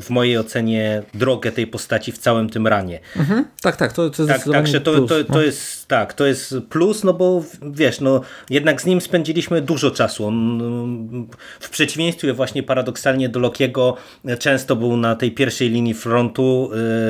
w 0.00 0.06
mojej 0.10 0.38
ocenie 0.38 1.02
drogę 1.14 1.52
tej 1.52 1.66
postaci 1.66 2.12
w 2.12 2.18
całym 2.18 2.50
tym 2.50 2.66
ranie. 2.66 3.00
Mhm. 3.16 3.44
Tak, 3.62 3.76
tak, 3.76 3.92
to, 3.92 4.10
to 4.10 4.26
tak, 4.26 4.44
także 4.52 4.80
to, 4.80 4.92
plus, 4.92 5.08
to, 5.08 5.24
to 5.24 5.34
no. 5.34 5.42
jest 5.42 5.88
tak, 5.88 6.14
to 6.14 6.26
jest 6.26 6.54
plus, 6.68 7.04
no 7.04 7.12
bo 7.12 7.44
wiesz, 7.62 8.00
no 8.00 8.20
jednak 8.50 8.82
z 8.82 8.86
nim 8.86 9.00
spędziliśmy 9.00 9.60
dużo 9.60 9.90
czasu. 9.90 10.26
On, 10.26 11.26
w 11.60 11.70
przeciwieństwie 11.70 12.32
właśnie 12.32 12.62
paradoksalnie 12.62 13.28
do 13.28 13.40
Lokiego 13.40 13.96
często 14.38 14.76
był 14.76 14.96
na 14.96 15.16
tej 15.16 15.32
pierwszej 15.32 15.70
linii 15.70 15.94
frontu 15.94 16.70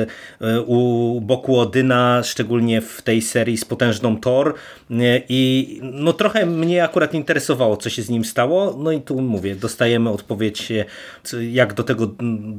u 0.65 1.21
boku 1.21 1.59
Odyna, 1.59 2.21
szczególnie 2.23 2.81
w 2.81 3.01
tej 3.01 3.21
serii 3.21 3.57
z 3.57 3.65
potężną 3.65 4.17
Thor 4.17 4.53
i 5.29 5.79
no 5.83 6.13
trochę 6.13 6.45
mnie 6.45 6.83
akurat 6.83 7.13
interesowało, 7.13 7.77
co 7.77 7.89
się 7.89 8.01
z 8.01 8.09
nim 8.09 8.25
stało, 8.25 8.75
no 8.79 8.91
i 8.91 9.01
tu 9.01 9.21
mówię, 9.21 9.55
dostajemy 9.55 10.09
odpowiedź 10.09 10.71
jak 11.51 11.73
do 11.73 11.83
tego 11.83 12.11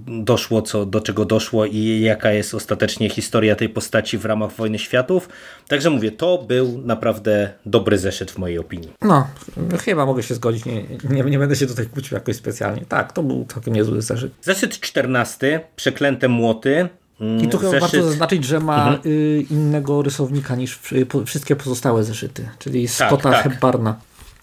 doszło, 0.06 0.62
co, 0.62 0.86
do 0.86 1.00
czego 1.00 1.24
doszło 1.24 1.66
i 1.66 2.00
jaka 2.00 2.32
jest 2.32 2.54
ostatecznie 2.54 3.10
historia 3.10 3.56
tej 3.56 3.68
postaci 3.68 4.18
w 4.18 4.24
ramach 4.24 4.52
Wojny 4.52 4.78
Światów. 4.78 5.28
Także 5.68 5.90
mówię, 5.90 6.10
to 6.10 6.44
był 6.48 6.78
naprawdę 6.84 7.52
dobry 7.66 7.98
zeszyt 7.98 8.30
w 8.30 8.38
mojej 8.38 8.58
opinii. 8.58 8.92
No, 9.02 9.26
chyba 9.84 10.06
mogę 10.06 10.22
się 10.22 10.34
zgodzić, 10.34 10.64
nie, 10.64 10.84
nie, 11.10 11.22
nie 11.22 11.38
będę 11.38 11.56
się 11.56 11.66
tutaj 11.66 11.86
kłócił 11.86 12.14
jakoś 12.14 12.36
specjalnie. 12.36 12.84
Tak, 12.88 13.12
to 13.12 13.22
był 13.22 13.44
całkiem 13.44 13.74
niezły 13.74 14.02
zeszyt. 14.02 14.32
Zeszyt 14.42 14.80
14, 14.80 15.60
Przeklęte 15.76 16.28
Młoty. 16.28 16.88
I 17.42 17.48
tu 17.48 17.58
chyba 17.58 17.80
warto 17.80 18.02
zaznaczyć, 18.02 18.44
że 18.44 18.60
ma 18.60 18.88
mhm. 18.88 19.12
Y, 19.12 19.46
innego 19.50 20.02
rysownika 20.02 20.56
niż 20.56 20.78
wszystkie 21.26 21.56
pozostałe 21.56 22.04
zeszyty, 22.04 22.48
czyli 22.58 22.86
tak, 22.86 23.08
Scotta 23.08 23.30
tak, 23.30 23.42
tak. 23.42 23.52
Hepbarna. 23.52 23.96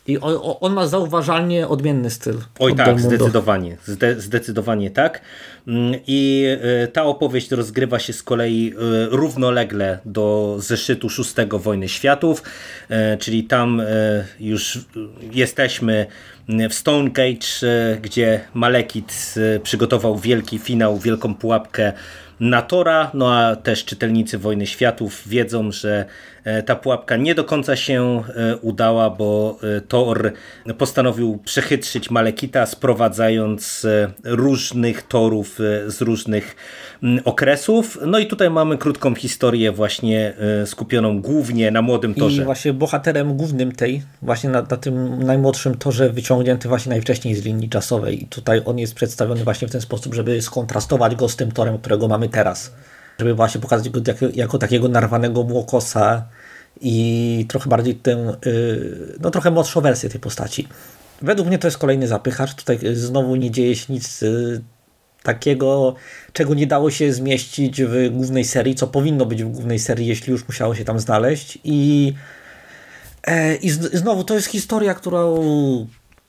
I 0.07 0.17
on 0.59 0.73
ma 0.73 0.87
zauważalnie 0.87 1.67
odmienny 1.67 2.09
styl. 2.09 2.35
Oj 2.59 2.75
tak, 2.75 2.99
zdecydowanie. 2.99 3.77
Zde, 3.85 4.21
zdecydowanie 4.21 4.91
tak. 4.91 5.21
Mm, 5.67 5.99
I 6.07 6.45
e, 6.83 6.87
ta 6.87 7.03
opowieść 7.03 7.51
rozgrywa 7.51 7.99
się 7.99 8.13
z 8.13 8.23
kolei 8.23 8.73
równolegle 9.09 9.99
do 10.05 10.55
zeszytu 10.59 11.09
szóstego 11.09 11.59
Wojny 11.59 11.89
Światów, 11.89 12.43
czyli 13.19 13.43
tam 13.43 13.81
już 14.39 14.79
jesteśmy 15.31 16.05
w 16.69 16.73
Stonegate, 16.73 17.47
gdzie 18.01 18.41
Malekit 18.53 19.35
przygotował 19.63 20.17
wielki 20.17 20.59
finał, 20.59 20.97
wielką 20.97 21.35
pułapkę 21.35 21.93
na 22.39 22.61
Tora, 22.61 23.11
no 23.13 23.35
a 23.35 23.55
też 23.55 23.85
czytelnicy 23.85 24.37
Wojny 24.37 24.67
Światów 24.67 25.27
wiedzą, 25.27 25.71
że 25.71 26.05
ta 26.65 26.75
pułapka 26.75 27.17
nie 27.17 27.35
do 27.35 27.43
końca 27.43 27.75
się 27.75 28.23
e, 28.35 28.57
udała, 28.57 29.09
bo 29.09 29.59
e, 29.77 29.81
Thor 29.81 30.31
postanowił 30.77 31.39
przechytrzyć 31.45 32.11
Malekita, 32.11 32.65
sprowadzając 32.65 33.87
różnych 34.23 35.01
torów 35.01 35.59
z 35.87 36.01
różnych 36.01 36.55
okresów. 37.25 37.97
No 38.05 38.19
i 38.19 38.27
tutaj 38.27 38.49
mamy 38.49 38.77
krótką 38.77 39.15
historię 39.15 39.71
właśnie 39.71 40.33
skupioną 40.65 41.21
głównie 41.21 41.71
na 41.71 41.81
młodym 41.81 42.13
torze. 42.13 42.41
I 42.41 42.45
właśnie 42.45 42.73
bohaterem 42.73 43.37
głównym 43.37 43.71
tej, 43.71 44.01
właśnie 44.21 44.49
na, 44.49 44.61
na 44.61 44.77
tym 44.77 45.23
najmłodszym 45.23 45.77
torze 45.77 46.09
wyciągnięty 46.09 46.67
właśnie 46.67 46.89
najwcześniej 46.89 47.35
z 47.35 47.45
linii 47.45 47.69
czasowej. 47.69 48.23
I 48.23 48.27
tutaj 48.27 48.61
on 48.65 48.79
jest 48.79 48.95
przedstawiony 48.95 49.43
właśnie 49.43 49.67
w 49.67 49.71
ten 49.71 49.81
sposób, 49.81 50.13
żeby 50.13 50.41
skontrastować 50.41 51.15
go 51.15 51.29
z 51.29 51.35
tym 51.35 51.51
torem, 51.51 51.77
którego 51.77 52.07
mamy 52.07 52.29
teraz 52.29 52.71
żeby 53.19 53.33
właśnie 53.33 53.61
pokazać 53.61 53.89
go 53.89 54.01
jako, 54.07 54.25
jako 54.33 54.57
takiego 54.57 54.87
narwanego 54.87 55.43
młokosa 55.43 56.23
i 56.81 57.45
trochę 57.49 57.69
bardziej 57.69 57.95
tę, 57.95 58.37
y, 58.45 59.17
no 59.19 59.31
trochę 59.31 59.51
młodszą 59.51 59.81
wersję 59.81 60.09
tej 60.09 60.19
postaci. 60.19 60.67
Według 61.21 61.47
mnie 61.47 61.59
to 61.59 61.67
jest 61.67 61.77
kolejny 61.77 62.07
zapychacz. 62.07 62.53
Tutaj 62.53 62.79
znowu 62.93 63.35
nie 63.35 63.51
dzieje 63.51 63.75
się 63.75 63.93
nic 63.93 64.23
y, 64.23 64.61
takiego, 65.23 65.95
czego 66.33 66.53
nie 66.53 66.67
dało 66.67 66.91
się 66.91 67.13
zmieścić 67.13 67.83
w 67.83 68.09
głównej 68.11 68.45
serii, 68.45 68.75
co 68.75 68.87
powinno 68.87 69.25
być 69.25 69.43
w 69.43 69.49
głównej 69.49 69.79
serii, 69.79 70.07
jeśli 70.07 70.31
już 70.31 70.47
musiało 70.47 70.75
się 70.75 70.85
tam 70.85 70.99
znaleźć. 70.99 71.59
I, 71.63 72.13
e, 73.27 73.55
i 73.55 73.69
znowu 73.69 74.23
to 74.23 74.33
jest 74.33 74.47
historia, 74.47 74.93
którą 74.93 75.35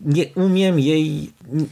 nie 0.00 0.24
umiem 0.34 0.80
jej, 0.80 1.30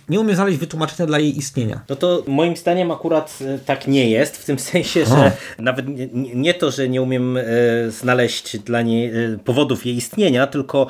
nie 0.09 0.21
umiem 0.21 0.37
znaleźć 0.37 0.59
wytłumaczenia 0.59 1.07
dla 1.07 1.19
jej 1.19 1.39
istnienia. 1.39 1.81
No 1.89 1.97
to 1.97 2.25
moim 2.27 2.57
zdaniem 2.57 2.91
akurat 2.91 3.39
e, 3.41 3.59
tak 3.59 3.87
nie 3.87 4.11
jest, 4.11 4.37
w 4.37 4.45
tym 4.45 4.59
sensie, 4.71 5.05
że 5.05 5.33
nawet 5.59 5.89
nie, 5.89 6.09
nie, 6.35 6.55
to, 6.55 6.71
że 6.71 6.89
nie 6.89 7.03
umiem 7.03 7.37
e, 7.37 7.43
znaleźć 7.89 8.59
dla 8.59 8.83
niej 8.83 9.07
e, 9.07 9.39
powodów 9.45 9.87
jej 9.87 9.97
istnienia, 9.97 10.47
tylko 10.47 10.87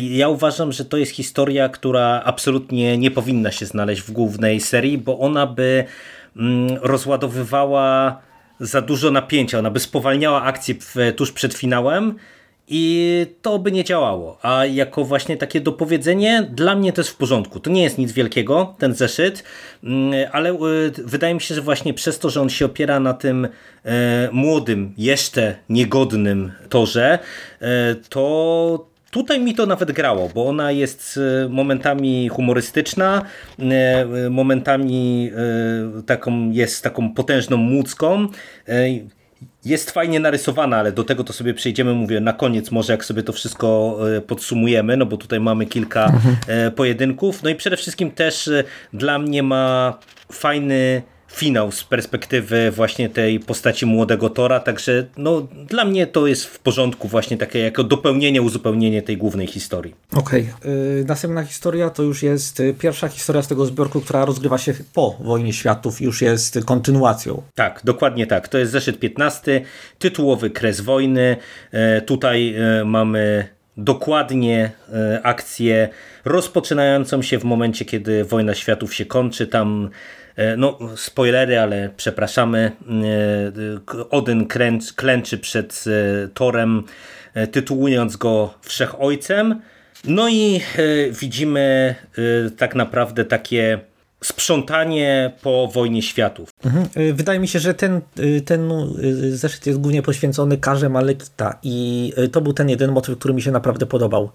ja 0.00 0.28
uważam, 0.28 0.72
że 0.72 0.84
to 0.84 0.96
jest 0.96 1.12
historia, 1.12 1.68
która 1.68 2.22
absolutnie 2.24 2.98
nie 2.98 3.10
powinna 3.10 3.50
się 3.52 3.66
znaleźć 3.66 4.02
w 4.02 4.10
głównej 4.10 4.60
serii, 4.60 4.98
bo 4.98 5.18
ona 5.18 5.46
by 5.46 5.84
mm, 6.36 6.78
rozładowywała 6.82 8.20
za 8.60 8.80
dużo 8.80 9.10
napięcia, 9.10 9.58
ona 9.58 9.70
by 9.70 9.80
spowalniała 9.80 10.42
akcję 10.42 10.74
tuż 11.16 11.32
przed 11.32 11.54
finałem, 11.54 12.14
i 12.70 13.26
to 13.42 13.58
by 13.58 13.72
nie 13.72 13.84
działało. 13.84 14.38
A 14.42 14.66
jako 14.66 15.04
właśnie 15.04 15.36
takie 15.36 15.60
dopowiedzenie, 15.60 16.48
dla 16.52 16.74
mnie 16.74 16.92
to 16.92 17.00
jest 17.00 17.10
w 17.10 17.16
porządku. 17.16 17.60
To 17.60 17.70
nie 17.70 17.82
jest 17.82 17.98
nic 17.98 18.12
wielkiego, 18.12 18.74
ten 18.78 18.94
zeszyt, 18.94 19.44
mm, 19.84 20.28
ale 20.32 20.50
e, 20.50 20.56
wydaje 21.04 21.34
mi 21.34 21.40
się, 21.40 21.54
że 21.54 21.60
właśnie 21.60 21.94
przez 21.94 22.18
to, 22.18 22.30
że 22.30 22.40
on 22.40 22.50
się 22.50 22.64
opiera 22.64 23.00
na 23.00 23.14
tym 23.14 23.48
e, 23.84 24.28
młodym, 24.32 24.94
jeszcze 24.98 25.56
niegodnym 25.68 26.52
torze, 26.68 27.18
e, 27.60 27.94
to 27.94 28.90
Tutaj 29.10 29.40
mi 29.40 29.54
to 29.54 29.66
nawet 29.66 29.92
grało, 29.92 30.30
bo 30.34 30.46
ona 30.46 30.72
jest 30.72 31.20
momentami 31.48 32.28
humorystyczna, 32.28 33.24
momentami 34.30 35.30
taką, 36.06 36.50
jest 36.50 36.82
taką 36.82 37.14
potężną 37.14 37.56
młódzką 37.56 38.28
jest 39.64 39.90
fajnie 39.90 40.20
narysowana, 40.20 40.76
ale 40.76 40.92
do 40.92 41.04
tego 41.04 41.24
to 41.24 41.32
sobie 41.32 41.54
przejdziemy, 41.54 41.94
mówię, 41.94 42.20
na 42.20 42.32
koniec 42.32 42.70
może 42.70 42.92
jak 42.92 43.04
sobie 43.04 43.22
to 43.22 43.32
wszystko 43.32 43.98
e, 44.16 44.20
podsumujemy, 44.20 44.96
no 44.96 45.06
bo 45.06 45.16
tutaj 45.16 45.40
mamy 45.40 45.66
kilka 45.66 46.04
mhm. 46.04 46.36
E, 46.46 46.70
pojedynków. 46.70 47.42
No 47.42 47.50
i 47.50 47.54
przede 47.54 47.76
wszystkim 47.76 48.10
też 48.10 48.48
e, 48.48 48.64
dla 48.92 49.18
mnie 49.18 49.42
ma 49.42 49.98
fajny 50.32 51.02
finał 51.32 51.72
z 51.72 51.84
perspektywy 51.84 52.70
właśnie 52.70 53.08
tej 53.08 53.40
postaci 53.40 53.86
młodego 53.86 54.30
Tora, 54.30 54.60
także 54.60 55.06
no, 55.16 55.48
dla 55.68 55.84
mnie 55.84 56.06
to 56.06 56.26
jest 56.26 56.44
w 56.44 56.58
porządku 56.58 57.08
właśnie 57.08 57.36
takie 57.36 57.58
jako 57.58 57.84
dopełnienie, 57.84 58.42
uzupełnienie 58.42 59.02
tej 59.02 59.16
głównej 59.16 59.46
historii. 59.46 59.94
Okej, 60.12 60.48
okay. 60.58 60.70
yy, 60.70 61.04
następna 61.04 61.44
historia 61.44 61.90
to 61.90 62.02
już 62.02 62.22
jest 62.22 62.60
y, 62.60 62.74
pierwsza 62.78 63.08
historia 63.08 63.42
z 63.42 63.48
tego 63.48 63.66
zbiorku, 63.66 64.00
która 64.00 64.24
rozgrywa 64.24 64.58
się 64.58 64.74
po 64.94 65.16
Wojnie 65.20 65.52
Światów, 65.52 66.00
już 66.00 66.22
jest 66.22 66.64
kontynuacją. 66.64 67.42
Tak, 67.54 67.80
dokładnie 67.84 68.26
tak. 68.26 68.48
To 68.48 68.58
jest 68.58 68.72
zeszyt 68.72 68.98
15, 68.98 69.60
tytułowy 69.98 70.50
Kres 70.50 70.80
Wojny. 70.80 71.36
Yy, 71.72 72.02
tutaj 72.02 72.52
yy, 72.52 72.84
mamy 72.84 73.48
dokładnie 73.76 74.70
akcję 75.22 75.88
rozpoczynającą 76.24 77.22
się 77.22 77.38
w 77.38 77.44
momencie, 77.44 77.84
kiedy 77.84 78.24
Wojna 78.24 78.54
Światów 78.54 78.94
się 78.94 79.04
kończy. 79.04 79.46
Tam 79.46 79.90
E, 79.90 80.19
no, 80.56 80.78
spoilery, 80.96 81.58
ale 81.58 81.90
przepraszamy. 81.96 82.72
E, 83.96 84.10
Odyn 84.10 84.46
kręc, 84.46 84.92
klęczy 84.92 85.38
przed 85.38 85.84
e, 85.86 86.28
Torem, 86.28 86.82
tytułując 87.52 88.16
go 88.16 88.54
Wszechojcem. 88.62 89.60
No 90.04 90.28
i 90.28 90.60
widzimy 91.20 91.94
tak 92.56 92.74
naprawdę 92.74 93.24
takie 93.24 93.80
sprzątanie 94.24 95.32
po 95.42 95.68
wojnie 95.74 96.02
światów. 96.02 96.50
Mhm. 96.64 97.14
Wydaje 97.14 97.40
mi 97.40 97.48
się, 97.48 97.58
że 97.58 97.74
ten, 97.74 98.00
ten 98.44 98.70
zeszyt 99.30 99.66
jest 99.66 99.80
głównie 99.80 100.02
poświęcony 100.02 100.58
karze 100.58 100.88
Malekita 100.88 101.58
i 101.62 102.12
to 102.32 102.40
był 102.40 102.52
ten 102.52 102.68
jeden 102.68 102.92
motyw, 102.92 103.18
który 103.18 103.34
mi 103.34 103.42
się 103.42 103.50
naprawdę 103.50 103.86
podobał 103.86 104.30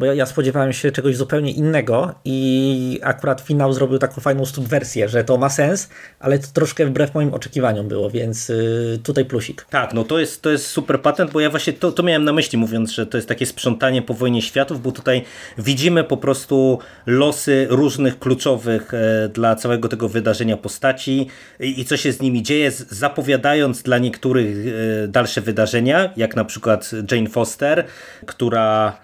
bo 0.00 0.06
ja, 0.06 0.14
ja 0.14 0.26
spodziewałem 0.26 0.72
się 0.72 0.92
czegoś 0.92 1.16
zupełnie 1.16 1.52
innego 1.52 2.14
i 2.24 3.00
akurat 3.02 3.40
finał 3.40 3.72
zrobił 3.72 3.98
taką 3.98 4.20
fajną 4.20 4.46
subwersję, 4.46 5.08
że 5.08 5.24
to 5.24 5.38
ma 5.38 5.48
sens, 5.48 5.88
ale 6.20 6.38
to 6.38 6.46
troszkę 6.54 6.86
wbrew 6.86 7.14
moim 7.14 7.34
oczekiwaniom 7.34 7.88
było, 7.88 8.10
więc 8.10 8.50
y, 8.50 8.98
tutaj 9.02 9.24
plusik. 9.24 9.66
Tak, 9.70 9.94
no 9.94 10.04
to 10.04 10.18
jest, 10.18 10.42
to 10.42 10.50
jest 10.50 10.66
super 10.66 11.02
patent, 11.02 11.30
bo 11.30 11.40
ja 11.40 11.50
właśnie 11.50 11.72
to, 11.72 11.92
to 11.92 12.02
miałem 12.02 12.24
na 12.24 12.32
myśli 12.32 12.58
mówiąc, 12.58 12.92
że 12.92 13.06
to 13.06 13.18
jest 13.18 13.28
takie 13.28 13.46
sprzątanie 13.46 14.02
po 14.02 14.14
wojnie 14.14 14.42
światów, 14.42 14.82
bo 14.82 14.92
tutaj 14.92 15.24
widzimy 15.58 16.04
po 16.04 16.16
prostu 16.16 16.78
losy 17.06 17.66
różnych 17.70 18.18
kluczowych 18.18 18.94
e, 18.94 19.28
dla 19.28 19.56
całego 19.56 19.88
tego 19.88 20.08
wydarzenia 20.08 20.56
postaci 20.56 21.26
i, 21.60 21.80
i 21.80 21.84
co 21.84 21.96
się 21.96 22.12
z 22.12 22.20
nimi 22.20 22.42
dzieje, 22.42 22.70
zapowiadając 22.70 23.82
dla 23.82 23.98
niektórych 23.98 24.56
e, 25.04 25.08
dalsze 25.08 25.40
wydarzenia, 25.40 26.12
jak 26.16 26.36
na 26.36 26.44
przykład 26.44 26.90
Jane 27.10 27.28
Foster, 27.28 27.84
która 28.26 28.96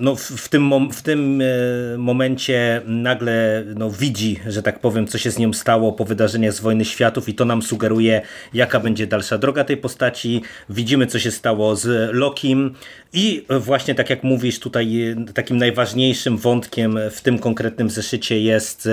no, 0.00 0.16
w, 0.16 0.20
w, 0.20 0.48
tym, 0.48 0.90
w 0.92 1.02
tym 1.02 1.40
e, 1.40 1.98
momencie 1.98 2.82
nagle 2.86 3.64
no, 3.76 3.90
widzi, 3.90 4.40
że 4.46 4.62
tak 4.62 4.78
powiem, 4.78 5.06
co 5.06 5.18
się 5.18 5.30
z 5.30 5.38
nią 5.38 5.52
stało 5.52 5.92
po 5.92 6.04
wydarzeniach 6.04 6.52
z 6.52 6.60
Wojny 6.60 6.84
Światów 6.84 7.28
i 7.28 7.34
to 7.34 7.44
nam 7.44 7.62
sugeruje, 7.62 8.22
jaka 8.54 8.80
będzie 8.80 9.06
dalsza 9.06 9.38
droga 9.38 9.64
tej 9.64 9.76
postaci. 9.76 10.42
Widzimy, 10.70 11.06
co 11.06 11.18
się 11.18 11.30
stało 11.30 11.76
z 11.76 12.14
Lokim 12.14 12.74
i 13.12 13.46
właśnie 13.60 13.94
tak 13.94 14.10
jak 14.10 14.22
mówisz, 14.22 14.60
tutaj 14.60 15.10
e, 15.10 15.32
takim 15.32 15.56
najważniejszym 15.56 16.36
wątkiem 16.36 16.98
w 17.10 17.20
tym 17.20 17.38
konkretnym 17.38 17.90
zeszycie 17.90 18.40
jest 18.40 18.88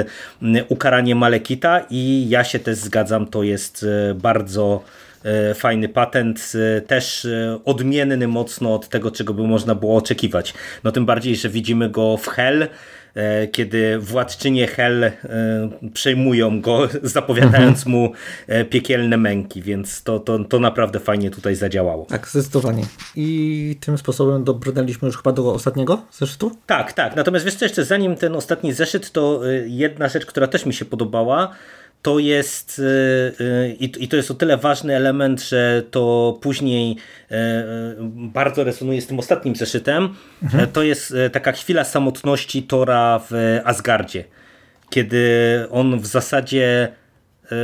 ukaranie 0.70 1.16
Malekita 1.16 1.86
i 1.90 2.26
ja 2.30 2.44
się 2.44 2.60
też 2.60 2.78
zgadzam, 2.78 3.28
to 3.28 3.44
jest 3.44 3.86
e, 4.10 4.14
bardzo 4.14 4.84
fajny 5.56 5.90
patent, 5.90 6.54
e, 6.78 6.82
też 6.82 7.26
e, 7.26 7.60
odmienny 7.66 8.28
mocno 8.28 8.76
od 8.76 8.90
tego, 8.90 9.12
czego 9.12 9.34
by 9.34 9.44
można 9.44 9.76
było 9.76 9.96
oczekiwać. 9.96 10.54
No 10.84 10.92
tym 10.92 11.06
bardziej, 11.06 11.36
że 11.36 11.50
widzimy 11.50 11.90
go 11.90 12.18
w 12.18 12.28
Hell, 12.28 12.68
kiedy 13.52 14.00
władczynie 14.00 14.68
Hell 14.68 15.12
przejmują 15.94 16.62
go, 16.62 16.88
zapowiadając 17.04 17.86
mu 17.86 18.12
piekielne 18.70 19.18
męki, 19.18 19.62
więc 19.62 20.04
to, 20.04 20.20
to, 20.20 20.40
to 20.40 20.60
naprawdę 20.60 21.00
fajnie 21.00 21.32
tutaj 21.32 21.56
zadziałało. 21.56 22.06
Tak, 22.06 22.28
zdecydowanie. 22.28 22.84
I 23.16 23.78
tym 23.80 23.98
sposobem 23.98 24.44
dobrnęliśmy 24.44 25.06
już 25.06 25.18
chyba 25.18 25.32
do 25.32 25.54
ostatniego 25.54 26.02
zeszytu? 26.12 26.52
Tak, 26.66 26.94
tak. 26.94 27.16
Natomiast 27.16 27.46
wiesz 27.46 27.56
co, 27.56 27.66
jeszcze 27.66 27.86
zanim 27.86 28.16
ten 28.16 28.36
ostatni 28.36 28.74
zeszyt, 28.74 29.12
to 29.12 29.42
jedna 29.66 30.08
rzecz, 30.08 30.26
która 30.26 30.48
też 30.48 30.66
mi 30.66 30.74
się 30.74 30.86
podobała, 30.86 31.56
to 32.02 32.20
jest 32.20 32.80
y, 32.80 32.84
y, 33.42 33.78
i 33.80 34.08
to 34.08 34.16
jest 34.16 34.32
o 34.32 34.34
tyle 34.34 34.58
ważny 34.58 34.96
element, 34.96 35.44
że 35.44 35.84
to 35.92 36.38
później 36.42 36.96
y, 37.32 37.36
bardzo 38.14 38.64
resonuje 38.64 39.02
z 39.02 39.08
tym 39.08 39.20
ostatnim 39.20 39.56
zeszytem. 39.56 40.16
Mhm. 40.44 40.72
To 40.72 40.84
jest 40.84 41.14
taka 41.32 41.52
chwila 41.52 41.84
samotności 41.84 42.64
Tora 42.64 43.22
w 43.30 43.60
Asgardzie, 43.64 44.24
kiedy 44.90 45.28
on 45.72 46.00
w 46.00 46.06
zasadzie 46.06 46.92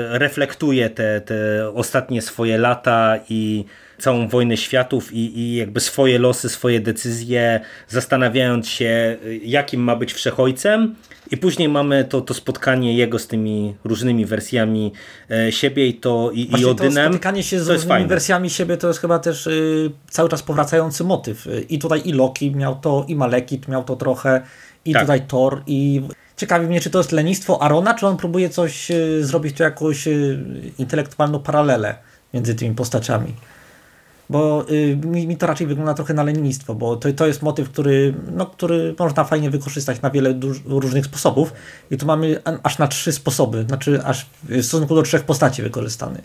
reflektuje 0.09 0.89
te, 0.89 1.21
te 1.21 1.69
ostatnie 1.73 2.21
swoje 2.21 2.57
lata 2.57 3.19
i 3.29 3.65
całą 3.97 4.27
wojnę 4.27 4.57
światów 4.57 5.13
i, 5.13 5.39
i 5.39 5.55
jakby 5.55 5.79
swoje 5.79 6.19
losy, 6.19 6.49
swoje 6.49 6.79
decyzje, 6.79 7.59
zastanawiając 7.87 8.69
się, 8.69 9.17
jakim 9.41 9.81
ma 9.81 9.95
być 9.95 10.13
wszechojcem. 10.13 10.95
I 11.31 11.37
później 11.37 11.69
mamy 11.69 12.03
to, 12.03 12.21
to 12.21 12.33
spotkanie 12.33 12.97
jego 12.97 13.19
z 13.19 13.27
tymi 13.27 13.75
różnymi 13.83 14.25
wersjami 14.25 14.93
e, 15.31 15.51
siebie 15.51 15.87
i 15.87 15.93
to 15.93 16.31
i, 16.33 16.61
i 16.61 16.65
Odynem. 16.65 16.93
To 16.93 17.01
spotykanie 17.01 17.43
się 17.43 17.59
z 17.59 17.69
różnymi 17.69 18.07
wersjami 18.07 18.49
siebie 18.49 18.77
to 18.77 18.87
jest 18.87 18.99
chyba 18.99 19.19
też 19.19 19.47
y, 19.47 19.91
cały 20.09 20.29
czas 20.29 20.43
powracający 20.43 21.03
motyw. 21.03 21.47
I 21.69 21.79
tutaj 21.79 22.01
i 22.05 22.13
Loki 22.13 22.55
miał 22.55 22.75
to, 22.75 23.05
i 23.07 23.15
Malekit 23.15 23.67
miał 23.67 23.83
to 23.83 23.95
trochę, 23.95 24.41
i 24.85 24.93
tak. 24.93 25.01
tutaj 25.01 25.21
Thor, 25.27 25.63
i 25.67 26.01
Ciekawi 26.37 26.67
mnie, 26.67 26.81
czy 26.81 26.89
to 26.89 26.97
jest 26.97 27.11
lenistwo 27.11 27.61
Arona, 27.61 27.93
czy 27.93 28.07
on 28.07 28.17
próbuje 28.17 28.49
coś 28.49 28.91
y, 28.91 29.25
zrobić 29.25 29.57
tu 29.57 29.63
jakąś 29.63 30.07
y, 30.07 30.39
intelektualną 30.77 31.39
paralelę 31.39 31.95
między 32.33 32.55
tymi 32.55 32.75
postaciami 32.75 33.33
bo 34.29 34.65
y, 34.69 34.97
mi, 35.05 35.27
mi, 35.27 35.37
to 35.37 35.47
raczej 35.47 35.67
wygląda 35.67 35.93
trochę 35.93 36.13
na 36.13 36.23
lenistwo, 36.23 36.75
bo 36.75 36.95
to, 36.95 37.13
to 37.13 37.27
jest 37.27 37.41
motyw, 37.41 37.69
który, 37.69 38.13
no, 38.31 38.45
który 38.45 38.95
można 38.99 39.23
fajnie 39.23 39.49
wykorzystać 39.49 40.01
na 40.01 40.09
wiele 40.09 40.39
różnych 40.65 41.05
sposobów 41.05 41.53
i 41.91 41.97
tu 41.97 42.05
mamy 42.05 42.41
aż 42.63 42.77
na 42.77 42.87
trzy 42.87 43.11
sposoby, 43.11 43.63
znaczy 43.63 44.03
aż 44.03 44.25
w 44.43 44.63
stosunku 44.63 44.95
do 44.95 45.01
trzech 45.01 45.23
postaci 45.23 45.61
wykorzystany. 45.61 46.21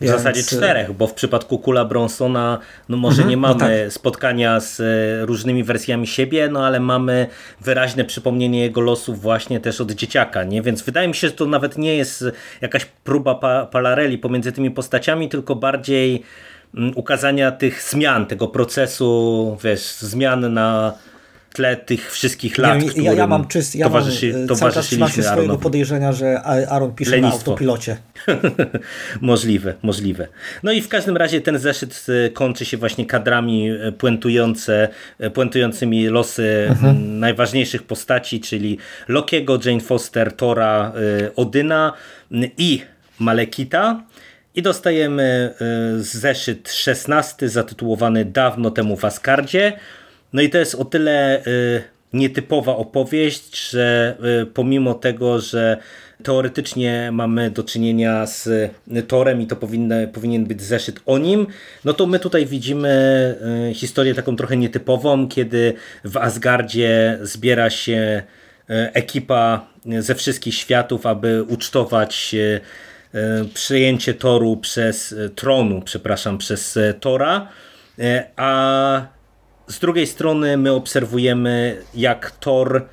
W 0.00 0.02
Więc... 0.02 0.16
zasadzie 0.16 0.42
czterech, 0.42 0.92
bo 0.92 1.06
w 1.06 1.14
przypadku 1.14 1.58
Kula 1.58 1.84
Bronsona 1.84 2.58
no 2.88 2.96
może 2.96 3.22
mhm, 3.22 3.28
nie 3.30 3.36
no 3.36 3.48
mamy 3.48 3.78
no 3.78 3.84
tak. 3.84 3.92
spotkania 3.92 4.60
z 4.60 4.80
e, 4.80 5.26
różnymi 5.26 5.64
wersjami 5.64 6.06
siebie, 6.06 6.48
no 6.48 6.66
ale 6.66 6.80
mamy 6.80 7.26
wyraźne 7.60 8.04
przypomnienie 8.04 8.60
jego 8.60 8.80
losów 8.80 9.20
właśnie 9.20 9.60
też 9.60 9.80
od 9.80 9.92
dzieciaka, 9.92 10.44
nie? 10.44 10.62
Więc 10.62 10.82
wydaje 10.82 11.08
mi 11.08 11.14
się, 11.14 11.28
że 11.28 11.34
to 11.34 11.46
nawet 11.46 11.78
nie 11.78 11.96
jest 11.96 12.24
jakaś 12.60 12.84
próba 12.84 13.34
pa 13.34 13.66
palareli 13.66 14.18
pomiędzy 14.18 14.52
tymi 14.52 14.70
postaciami, 14.70 15.28
tylko 15.28 15.56
bardziej 15.56 16.22
ukazania 16.94 17.52
tych 17.52 17.82
zmian, 17.82 18.26
tego 18.26 18.48
procesu, 18.48 19.56
wiesz, 19.62 19.92
zmian 19.92 20.54
na 20.54 20.92
tle 21.52 21.76
tych 21.76 22.12
wszystkich 22.12 22.58
lat, 22.58 22.96
ja, 22.96 23.02
ja, 23.02 23.12
ja 23.12 23.26
mam 23.26 23.46
czyst, 23.46 23.74
ja 23.74 23.86
towarzyszy, 23.86 24.32
mam, 24.32 24.46
towarzyszyliśmy 24.46 25.22
cały 25.22 25.34
swojego 25.34 25.58
podejrzenia, 25.58 26.12
że 26.12 26.42
Aaron 26.42 26.94
pisze 26.94 27.10
Lenistwo. 27.10 27.36
na 27.36 27.40
autopilocie. 27.40 27.96
możliwe, 29.20 29.74
możliwe. 29.82 30.28
No 30.62 30.72
i 30.72 30.82
w 30.82 30.88
każdym 30.88 31.16
razie 31.16 31.40
ten 31.40 31.58
zeszyt 31.58 32.06
y, 32.08 32.30
kończy 32.30 32.64
się 32.64 32.76
właśnie 32.76 33.06
kadrami 33.06 33.70
y, 33.70 33.92
puentujące, 33.92 34.88
puentującymi 35.34 36.06
losy 36.06 36.66
mhm. 36.68 37.18
Najważniejszych 37.18 37.82
postaci, 37.82 38.40
czyli 38.40 38.78
Lokiego, 39.08 39.58
Jane 39.64 39.80
Foster, 39.80 40.36
Tora, 40.36 40.92
Odyna 41.36 41.92
i 42.58 42.82
Malekita. 43.18 44.02
I 44.54 44.62
dostajemy 44.62 45.54
y, 45.98 46.02
zeszyt 46.02 46.72
16 46.72 47.48
zatytułowany 47.48 48.24
Dawno 48.24 48.70
temu 48.70 48.96
w 48.96 49.04
Asgardzie. 49.04 49.72
No 50.32 50.42
i 50.42 50.50
to 50.50 50.58
jest 50.58 50.74
o 50.74 50.84
tyle 50.84 51.46
y, 51.46 51.82
nietypowa 52.12 52.76
opowieść, 52.76 53.70
że 53.70 54.16
y, 54.42 54.46
pomimo 54.46 54.94
tego, 54.94 55.40
że 55.40 55.76
teoretycznie 56.22 57.10
mamy 57.12 57.50
do 57.50 57.64
czynienia 57.64 58.26
z 58.26 58.48
Torem 59.08 59.40
i 59.40 59.46
to 59.46 59.56
powinno, 59.56 59.94
powinien 60.12 60.46
być 60.46 60.62
zeszyt 60.62 61.00
o 61.06 61.18
nim, 61.18 61.46
no 61.84 61.92
to 61.92 62.06
my 62.06 62.18
tutaj 62.18 62.46
widzimy 62.46 63.34
historię 63.74 64.14
taką 64.14 64.36
trochę 64.36 64.56
nietypową, 64.56 65.28
kiedy 65.28 65.74
w 66.04 66.16
Asgardzie 66.16 67.18
zbiera 67.22 67.70
się 67.70 68.22
ekipa 68.68 69.66
ze 69.98 70.14
wszystkich 70.14 70.54
światów, 70.54 71.06
aby 71.06 71.42
ucztować 71.42 72.34
przejęcie 73.54 74.14
toru 74.14 74.56
przez 74.56 75.12
e, 75.12 75.28
tronu, 75.28 75.82
przepraszam, 75.84 76.38
przez 76.38 76.76
e, 76.76 76.94
Tora, 76.94 77.48
a 78.36 79.02
z 79.66 79.78
drugiej 79.78 80.06
strony 80.06 80.56
my 80.56 80.72
obserwujemy 80.72 81.82
jak 81.94 82.30
Thor 82.30 82.86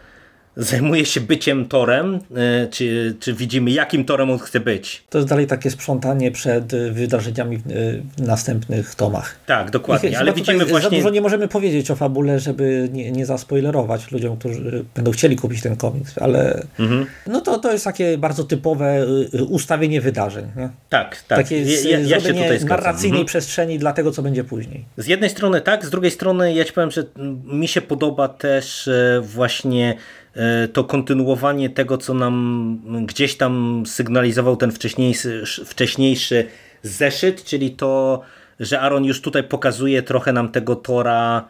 zajmuje 0.57 1.05
się 1.05 1.21
byciem 1.21 1.65
torem, 1.65 2.19
e, 2.35 2.67
czy, 2.67 3.15
czy 3.19 3.33
widzimy 3.33 3.71
jakim 3.71 4.05
torem 4.05 4.29
on 4.29 4.39
chce 4.39 4.59
być. 4.59 5.03
To 5.09 5.17
jest 5.17 5.29
dalej 5.29 5.47
takie 5.47 5.71
sprzątanie 5.71 6.31
przed 6.31 6.73
e, 6.73 6.91
wydarzeniami 6.91 7.57
w 7.57 8.21
następnych 8.21 8.95
tomach. 8.95 9.35
Tak, 9.45 9.71
dokładnie, 9.71 10.19
ale 10.19 10.33
widzimy 10.33 10.65
właśnie... 10.65 10.89
Za 10.89 10.95
dużo 10.95 11.09
nie 11.09 11.21
możemy 11.21 11.47
powiedzieć 11.47 11.91
o 11.91 11.95
fabule, 11.95 12.39
żeby 12.39 12.89
nie, 12.91 13.11
nie 13.11 13.25
zaspoilerować 13.25 14.11
ludziom, 14.11 14.37
którzy 14.37 14.85
będą 14.95 15.11
chcieli 15.11 15.35
kupić 15.35 15.61
ten 15.61 15.75
komiks, 15.75 16.17
ale 16.17 16.63
mhm. 16.79 17.05
no 17.27 17.41
to, 17.41 17.57
to 17.57 17.71
jest 17.71 17.85
takie 17.85 18.17
bardzo 18.17 18.43
typowe 18.43 19.05
e, 19.33 19.43
ustawienie 19.43 20.01
wydarzeń. 20.01 20.45
Nie? 20.55 20.69
Tak, 20.89 21.23
tak. 21.27 21.37
Takie 21.37 21.61
ja, 21.61 21.99
ja 21.99 22.19
się 22.19 22.33
tutaj 22.33 22.65
narracyjnej 22.65 23.19
mhm. 23.19 23.25
przestrzeni 23.25 23.79
dla 23.79 23.93
tego, 23.93 24.11
co 24.11 24.21
będzie 24.21 24.43
później. 24.43 24.85
Z 24.97 25.07
jednej 25.07 25.29
strony 25.29 25.61
tak, 25.61 25.85
z 25.85 25.89
drugiej 25.89 26.11
strony 26.11 26.53
ja 26.53 26.65
ci 26.65 26.73
powiem, 26.73 26.91
że 26.91 27.03
mi 27.45 27.67
się 27.67 27.81
podoba 27.81 28.27
też 28.27 28.89
właśnie 29.21 29.97
E, 30.26 30.26
to 30.73 30.83
kontynuowanie 30.83 31.69
tego, 31.69 31.97
co 31.97 32.13
nam 32.13 32.79
gdzieś 33.05 33.37
tam 33.37 33.83
sygnalizował 33.85 34.55
ten 34.55 34.71
wcześniejszy, 34.71 35.43
wcześniejszy 35.65 36.45
zeszyt, 36.83 37.43
czyli 37.43 37.71
to, 37.71 38.21
że 38.59 38.81
Aaron 38.81 39.05
już 39.05 39.21
tutaj 39.21 39.43
pokazuje 39.43 40.03
trochę 40.03 40.33
nam 40.33 40.49
tego 40.49 40.75
Tora 40.75 41.45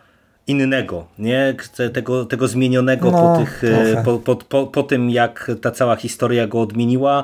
innego, 0.47 1.07
nie? 1.19 1.55
Tego, 1.93 2.25
tego 2.25 2.47
zmienionego 2.47 3.11
no, 3.11 3.17
po, 3.17 3.39
tych, 3.39 3.63
e, 3.63 4.03
po, 4.03 4.19
po, 4.19 4.35
po, 4.35 4.67
po 4.67 4.83
tym, 4.83 5.09
jak 5.09 5.51
ta 5.61 5.71
cała 5.71 5.95
historia 5.95 6.47
go 6.47 6.61
odmieniła. 6.61 7.23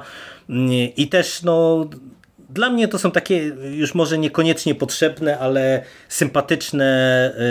I 0.97 1.07
też 1.07 1.43
no, 1.43 1.85
dla 2.53 2.69
mnie 2.69 2.87
to 2.87 2.99
są 2.99 3.11
takie 3.11 3.43
już 3.71 3.95
może 3.95 4.17
niekoniecznie 4.17 4.75
potrzebne, 4.75 5.39
ale 5.39 5.81
sympatyczne 6.09 6.85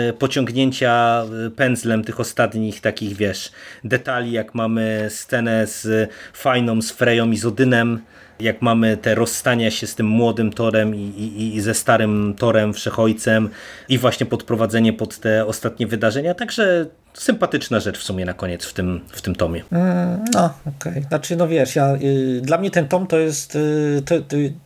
e, 0.09 0.13
pociągnięcia 0.13 1.23
e, 1.47 1.49
pędzlem 1.49 2.03
tych 2.03 2.19
ostatnich 2.19 2.81
takich, 2.81 3.15
wiesz, 3.15 3.51
detali, 3.83 4.31
jak 4.31 4.55
mamy 4.55 5.05
scenę 5.09 5.67
z 5.67 6.11
Fajną, 6.33 6.81
z 6.81 6.91
Freją 6.91 7.31
i 7.31 7.37
z 7.37 7.45
Odynem, 7.45 8.01
jak 8.39 8.61
mamy 8.61 8.97
te 8.97 9.15
rozstania 9.15 9.71
się 9.71 9.87
z 9.87 9.95
tym 9.95 10.07
młodym 10.07 10.53
Torem 10.53 10.95
i, 10.95 10.99
i, 10.99 11.55
i 11.55 11.61
ze 11.61 11.73
starym 11.73 12.33
Torem, 12.37 12.73
Wszechojcem 12.73 13.49
i 13.89 13.97
właśnie 13.97 14.25
podprowadzenie 14.25 14.93
pod 14.93 15.19
te 15.19 15.45
ostatnie 15.45 15.87
wydarzenia, 15.87 16.33
także 16.33 16.85
sympatyczna 17.13 17.79
rzecz 17.79 17.99
w 17.99 18.03
sumie 18.03 18.25
na 18.25 18.33
koniec 18.33 18.65
w 18.65 18.73
tym, 18.73 19.01
w 19.07 19.21
tym 19.21 19.35
tomie. 19.35 19.63
Mm, 19.71 20.25
no, 20.33 20.45
okej. 20.45 20.91
Okay. 20.91 21.03
Znaczy, 21.03 21.35
no 21.35 21.47
wiesz, 21.47 21.75
ja, 21.75 21.95
y, 21.95 22.41
dla 22.41 22.57
mnie 22.57 22.71
ten 22.71 22.87
tom 22.87 23.07
to 23.07 23.19
jest, 23.19 23.55
y, 23.55 24.01
to, 24.05 24.15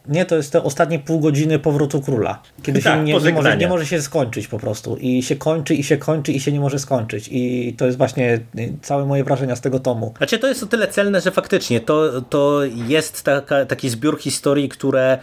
nie, 0.08 0.26
to 0.26 0.36
jest 0.36 0.52
te 0.52 0.64
ostatnie 0.64 1.00
pół 1.00 1.20
godziny 1.20 1.60
powrotu 1.60 2.02
króla. 2.02 2.42
Kiedy 2.64 2.82
tak, 2.82 2.94
się 2.94 3.04
nie, 3.04 3.14
nie, 3.14 3.34
może, 3.34 3.58
nie 3.58 3.68
może 3.68 3.86
się 3.86 4.02
skończyć 4.02 4.48
po 4.48 4.60
prostu. 4.60 4.98
I 4.98 5.24
się 5.24 5.36
kończy, 5.36 5.76
i 5.76 5.84
się 5.84 5.98
kończy, 5.98 6.32
i 6.32 6.40
się 6.40 6.52
nie 6.52 6.60
może 6.60 6.80
skończyć. 6.80 7.30
I 7.32 7.76
to 7.78 7.86
jest 7.86 7.98
właśnie 7.98 8.40
y, 8.60 8.74
całe 8.82 9.06
moje 9.06 9.24
wrażenia 9.24 9.56
z 9.56 9.62
tego 9.62 9.80
tomu. 9.80 10.14
Znaczy, 10.18 10.40
to 10.40 10.48
jest 10.48 10.64
o 10.64 10.66
tyle 10.66 10.88
celne, 10.88 11.22
że 11.22 11.32
faktycznie 11.32 11.80
to, 11.80 12.22
to 12.22 12.62
jest 12.88 13.24
taka, 13.24 13.66
taki 13.66 13.90
zbiór 13.90 14.20
historii, 14.20 14.70
które 14.70 15.18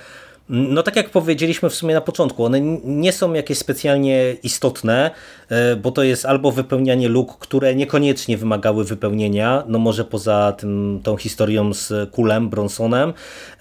no 0.48 0.82
tak 0.82 0.96
jak 0.96 1.10
powiedzieliśmy 1.10 1.70
w 1.70 1.74
sumie 1.74 1.94
na 1.94 2.00
początku, 2.00 2.44
one 2.44 2.60
nie 2.84 3.12
są 3.12 3.32
jakieś 3.32 3.58
specjalnie 3.58 4.36
istotne, 4.42 5.10
e, 5.48 5.76
bo 5.76 5.90
to 5.90 6.02
jest 6.02 6.26
albo 6.26 6.52
wypełnianie 6.52 7.08
luk, 7.08 7.38
które 7.38 7.74
niekoniecznie 7.74 8.36
wymagały 8.36 8.84
wypełnienia, 8.84 9.64
no 9.66 9.78
może 9.78 10.04
poza 10.04 10.52
tym, 10.52 11.00
tą 11.02 11.16
historią 11.16 11.74
z 11.74 12.10
Kulem, 12.10 12.48
Bronsonem, 12.48 13.12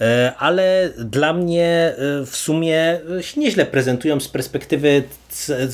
e, 0.02 0.34
ale 0.38 0.94
dla 0.98 1.34
mnie 1.34 1.96
e, 1.98 2.26
w 2.26 2.36
sumie 2.36 3.00
nieźle 3.38 3.66
prezentują 3.66 4.20
z 4.20 4.28
perspektywy 4.28 5.04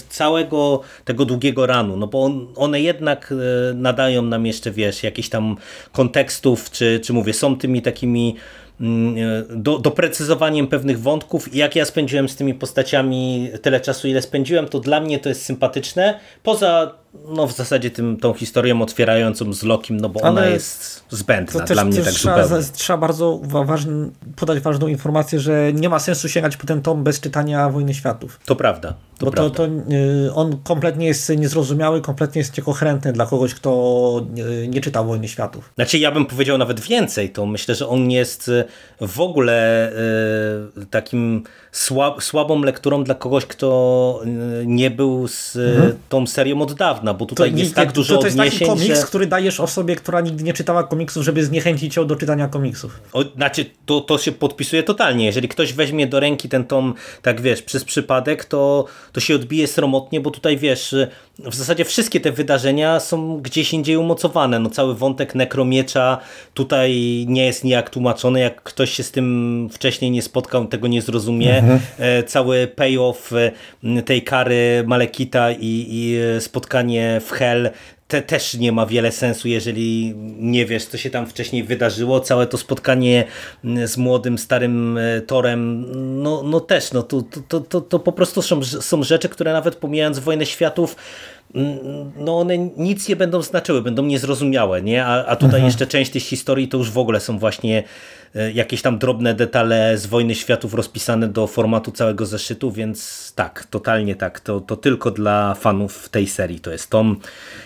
całego 0.09 0.81
tego 1.05 1.25
długiego 1.25 1.65
ranu, 1.65 1.97
no 1.97 2.07
bo 2.07 2.23
on, 2.23 2.47
one 2.55 2.81
jednak 2.81 3.33
nadają 3.75 4.21
nam 4.21 4.45
jeszcze, 4.45 4.71
wiesz, 4.71 5.03
jakichś 5.03 5.29
tam 5.29 5.55
kontekstów, 5.91 6.71
czy, 6.71 6.99
czy 7.03 7.13
mówię, 7.13 7.33
są 7.33 7.57
tymi 7.57 7.81
takimi 7.81 8.35
do, 9.49 9.79
doprecyzowaniem 9.79 10.67
pewnych 10.67 11.01
wątków 11.01 11.53
i 11.53 11.57
jak 11.57 11.75
ja 11.75 11.85
spędziłem 11.85 12.29
z 12.29 12.35
tymi 12.35 12.53
postaciami 12.53 13.49
tyle 13.61 13.79
czasu, 13.81 14.07
ile 14.07 14.21
spędziłem, 14.21 14.67
to 14.67 14.79
dla 14.79 15.01
mnie 15.01 15.19
to 15.19 15.29
jest 15.29 15.45
sympatyczne. 15.45 16.19
Poza 16.43 16.93
no 17.27 17.47
w 17.47 17.51
zasadzie 17.51 17.91
tym, 17.91 18.17
tą 18.17 18.33
historią 18.33 18.81
otwierającą 18.81 19.53
z 19.53 19.63
Lokim, 19.63 19.97
no 19.97 20.09
bo 20.09 20.19
Ale 20.21 20.29
ona 20.29 20.45
jest 20.45 21.03
zbędna 21.09 21.65
dla 21.65 21.85
mnie 21.85 22.01
tak 22.01 22.13
trzeba, 22.13 22.43
zupełnie. 22.43 22.65
Trzeba 22.73 22.97
bardzo 22.97 23.41
podać 24.35 24.59
ważną 24.59 24.87
informację, 24.87 25.39
że 25.39 25.73
nie 25.73 25.89
ma 25.89 25.99
sensu 25.99 26.29
sięgać 26.29 26.57
po 26.57 26.67
ten 26.67 26.81
tom 26.81 27.03
bez 27.03 27.19
czytania 27.19 27.69
Wojny 27.69 27.93
Światów. 27.93 28.39
To 28.45 28.55
prawda. 28.55 28.93
To 29.19 29.25
bo 29.25 29.31
prawda. 29.31 29.57
To, 29.57 29.67
to, 29.67 29.73
y, 30.27 30.33
on 30.33 30.57
kompletnie 30.63 31.07
jest 31.07 31.29
niezrozumiały, 31.37 32.01
kompletnie 32.01 32.39
jest 32.39 32.57
niekoherentny 32.57 33.13
dla 33.13 33.25
kogoś, 33.25 33.53
kto 33.53 34.25
nie, 34.33 34.67
nie 34.67 34.81
czytał 34.81 35.07
Wojny 35.07 35.27
Światów. 35.27 35.71
Znaczy 35.75 35.97
ja 35.97 36.11
bym 36.11 36.25
powiedział 36.25 36.57
nawet 36.57 36.79
więcej, 36.79 37.29
to 37.29 37.45
myślę, 37.45 37.75
że 37.75 37.87
on 37.87 38.11
jest 38.11 38.47
y, 38.47 38.63
w 39.01 39.19
ogóle 39.19 39.89
y, 40.77 40.85
takim 40.85 41.43
słab, 41.71 42.23
słabą 42.23 42.63
lekturą 42.63 43.03
dla 43.03 43.15
kogoś, 43.15 43.45
kto 43.45 44.21
y, 44.61 44.65
nie 44.65 44.91
był 44.91 45.27
z 45.27 45.55
mhm. 45.55 45.93
tą 46.09 46.27
serią 46.27 46.61
od 46.61 46.73
dawna 46.73 47.13
bo 47.19 47.25
tutaj 47.25 47.51
to, 47.51 47.57
jest 47.57 47.75
tak 47.75 47.91
dużo 47.91 48.15
to, 48.15 48.21
to 48.21 48.27
jest 48.27 48.37
taki 48.37 48.65
komiks, 48.65 48.99
że... 48.99 49.05
który 49.05 49.27
dajesz 49.27 49.59
osobie, 49.59 49.95
która 49.95 50.21
nigdy 50.21 50.43
nie 50.43 50.53
czytała 50.53 50.83
komiksów, 50.83 51.23
żeby 51.23 51.45
zniechęcić 51.45 51.95
ją 51.95 52.07
do 52.07 52.15
czytania 52.15 52.47
komiksów. 52.47 52.99
O, 53.13 53.23
znaczy, 53.23 53.65
to, 53.85 54.01
to 54.01 54.17
się 54.17 54.31
podpisuje 54.31 54.83
totalnie. 54.83 55.25
Jeżeli 55.25 55.47
ktoś 55.47 55.73
weźmie 55.73 56.07
do 56.07 56.19
ręki 56.19 56.49
ten 56.49 56.65
tom, 56.65 56.93
tak 57.21 57.41
wiesz, 57.41 57.61
przez 57.61 57.83
przypadek, 57.83 58.45
to, 58.45 58.85
to 59.11 59.19
się 59.19 59.35
odbije 59.35 59.67
sromotnie, 59.67 60.21
bo 60.21 60.31
tutaj 60.31 60.57
wiesz, 60.57 60.95
w 61.39 61.55
zasadzie 61.55 61.85
wszystkie 61.85 62.19
te 62.19 62.31
wydarzenia 62.31 62.99
są 62.99 63.37
gdzieś 63.41 63.73
indziej 63.73 63.97
umocowane. 63.97 64.59
No, 64.59 64.69
cały 64.69 64.95
wątek 64.95 65.35
nekromiecza 65.35 66.17
tutaj 66.53 66.91
nie 67.27 67.45
jest 67.45 67.63
nijak 67.63 67.89
tłumaczony. 67.89 68.39
Jak 68.39 68.63
ktoś 68.63 68.91
się 68.91 69.03
z 69.03 69.11
tym 69.11 69.69
wcześniej 69.71 70.11
nie 70.11 70.21
spotkał, 70.21 70.67
tego 70.67 70.87
nie 70.87 71.01
zrozumie. 71.01 71.57
Mhm. 71.57 71.79
E, 71.97 72.23
cały 72.23 72.67
payoff 72.67 73.33
e, 73.33 74.01
tej 74.01 74.23
kary 74.23 74.83
Malekita 74.87 75.51
i, 75.51 75.85
i 75.89 76.17
e, 76.17 76.41
spotkanie 76.41 77.21
w 77.25 77.31
Hell 77.31 77.69
te, 78.09 78.21
też 78.21 78.53
nie 78.53 78.71
ma 78.71 78.85
wiele 78.85 79.11
sensu, 79.11 79.47
jeżeli 79.47 80.13
nie 80.39 80.65
wiesz, 80.65 80.85
co 80.85 80.97
się 80.97 81.09
tam 81.09 81.27
wcześniej 81.27 81.63
wydarzyło. 81.63 82.19
Całe 82.19 82.47
to 82.47 82.57
spotkanie 82.57 83.25
z 83.85 83.97
młodym, 83.97 84.37
starym 84.37 84.99
Torem, 85.27 85.85
no, 86.23 86.43
no 86.43 86.59
też, 86.59 86.91
no, 86.91 87.03
to, 87.03 87.23
to, 87.47 87.59
to, 87.59 87.81
to 87.81 87.99
po 87.99 88.11
prostu 88.11 88.41
są, 88.41 88.63
są 88.63 89.03
rzeczy, 89.03 89.29
które 89.29 89.53
nawet 89.53 89.75
pomijając 89.75 90.19
Wojnę 90.19 90.45
Światów, 90.45 90.95
no 92.17 92.39
one 92.39 92.57
nic 92.57 93.09
nie 93.09 93.15
będą 93.15 93.41
znaczyły, 93.41 93.81
będą 93.81 94.05
niezrozumiałe, 94.05 94.81
nie? 94.81 95.05
A, 95.05 95.25
a 95.25 95.35
tutaj 95.35 95.47
mhm. 95.47 95.65
jeszcze 95.65 95.87
część 95.87 96.11
tych 96.11 96.23
historii 96.23 96.67
to 96.67 96.77
już 96.77 96.91
w 96.91 96.97
ogóle 96.97 97.19
są 97.19 97.39
właśnie 97.39 97.83
e, 98.35 98.51
jakieś 98.51 98.81
tam 98.81 98.99
drobne 98.99 99.33
detale 99.33 99.97
z 99.97 100.05
Wojny 100.05 100.35
Światów 100.35 100.73
rozpisane 100.73 101.27
do 101.27 101.47
formatu 101.47 101.91
całego 101.91 102.25
zeszytu, 102.25 102.71
więc 102.71 103.33
tak, 103.35 103.65
totalnie 103.69 104.15
tak. 104.15 104.39
To, 104.39 104.59
to 104.59 104.75
tylko 104.75 105.11
dla 105.11 105.53
fanów 105.53 106.09
tej 106.09 106.27
serii 106.27 106.59
to 106.59 106.71
jest 106.71 106.89
tom, 106.89 107.19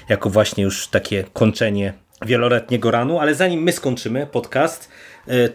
jako 0.09 0.29
właśnie 0.29 0.63
już 0.63 0.87
takie 0.87 1.23
kończenie 1.33 1.93
wieloletniego 2.25 2.91
ranu, 2.91 3.19
ale 3.19 3.35
zanim 3.35 3.63
my 3.63 3.71
skończymy 3.71 4.27
podcast, 4.27 4.89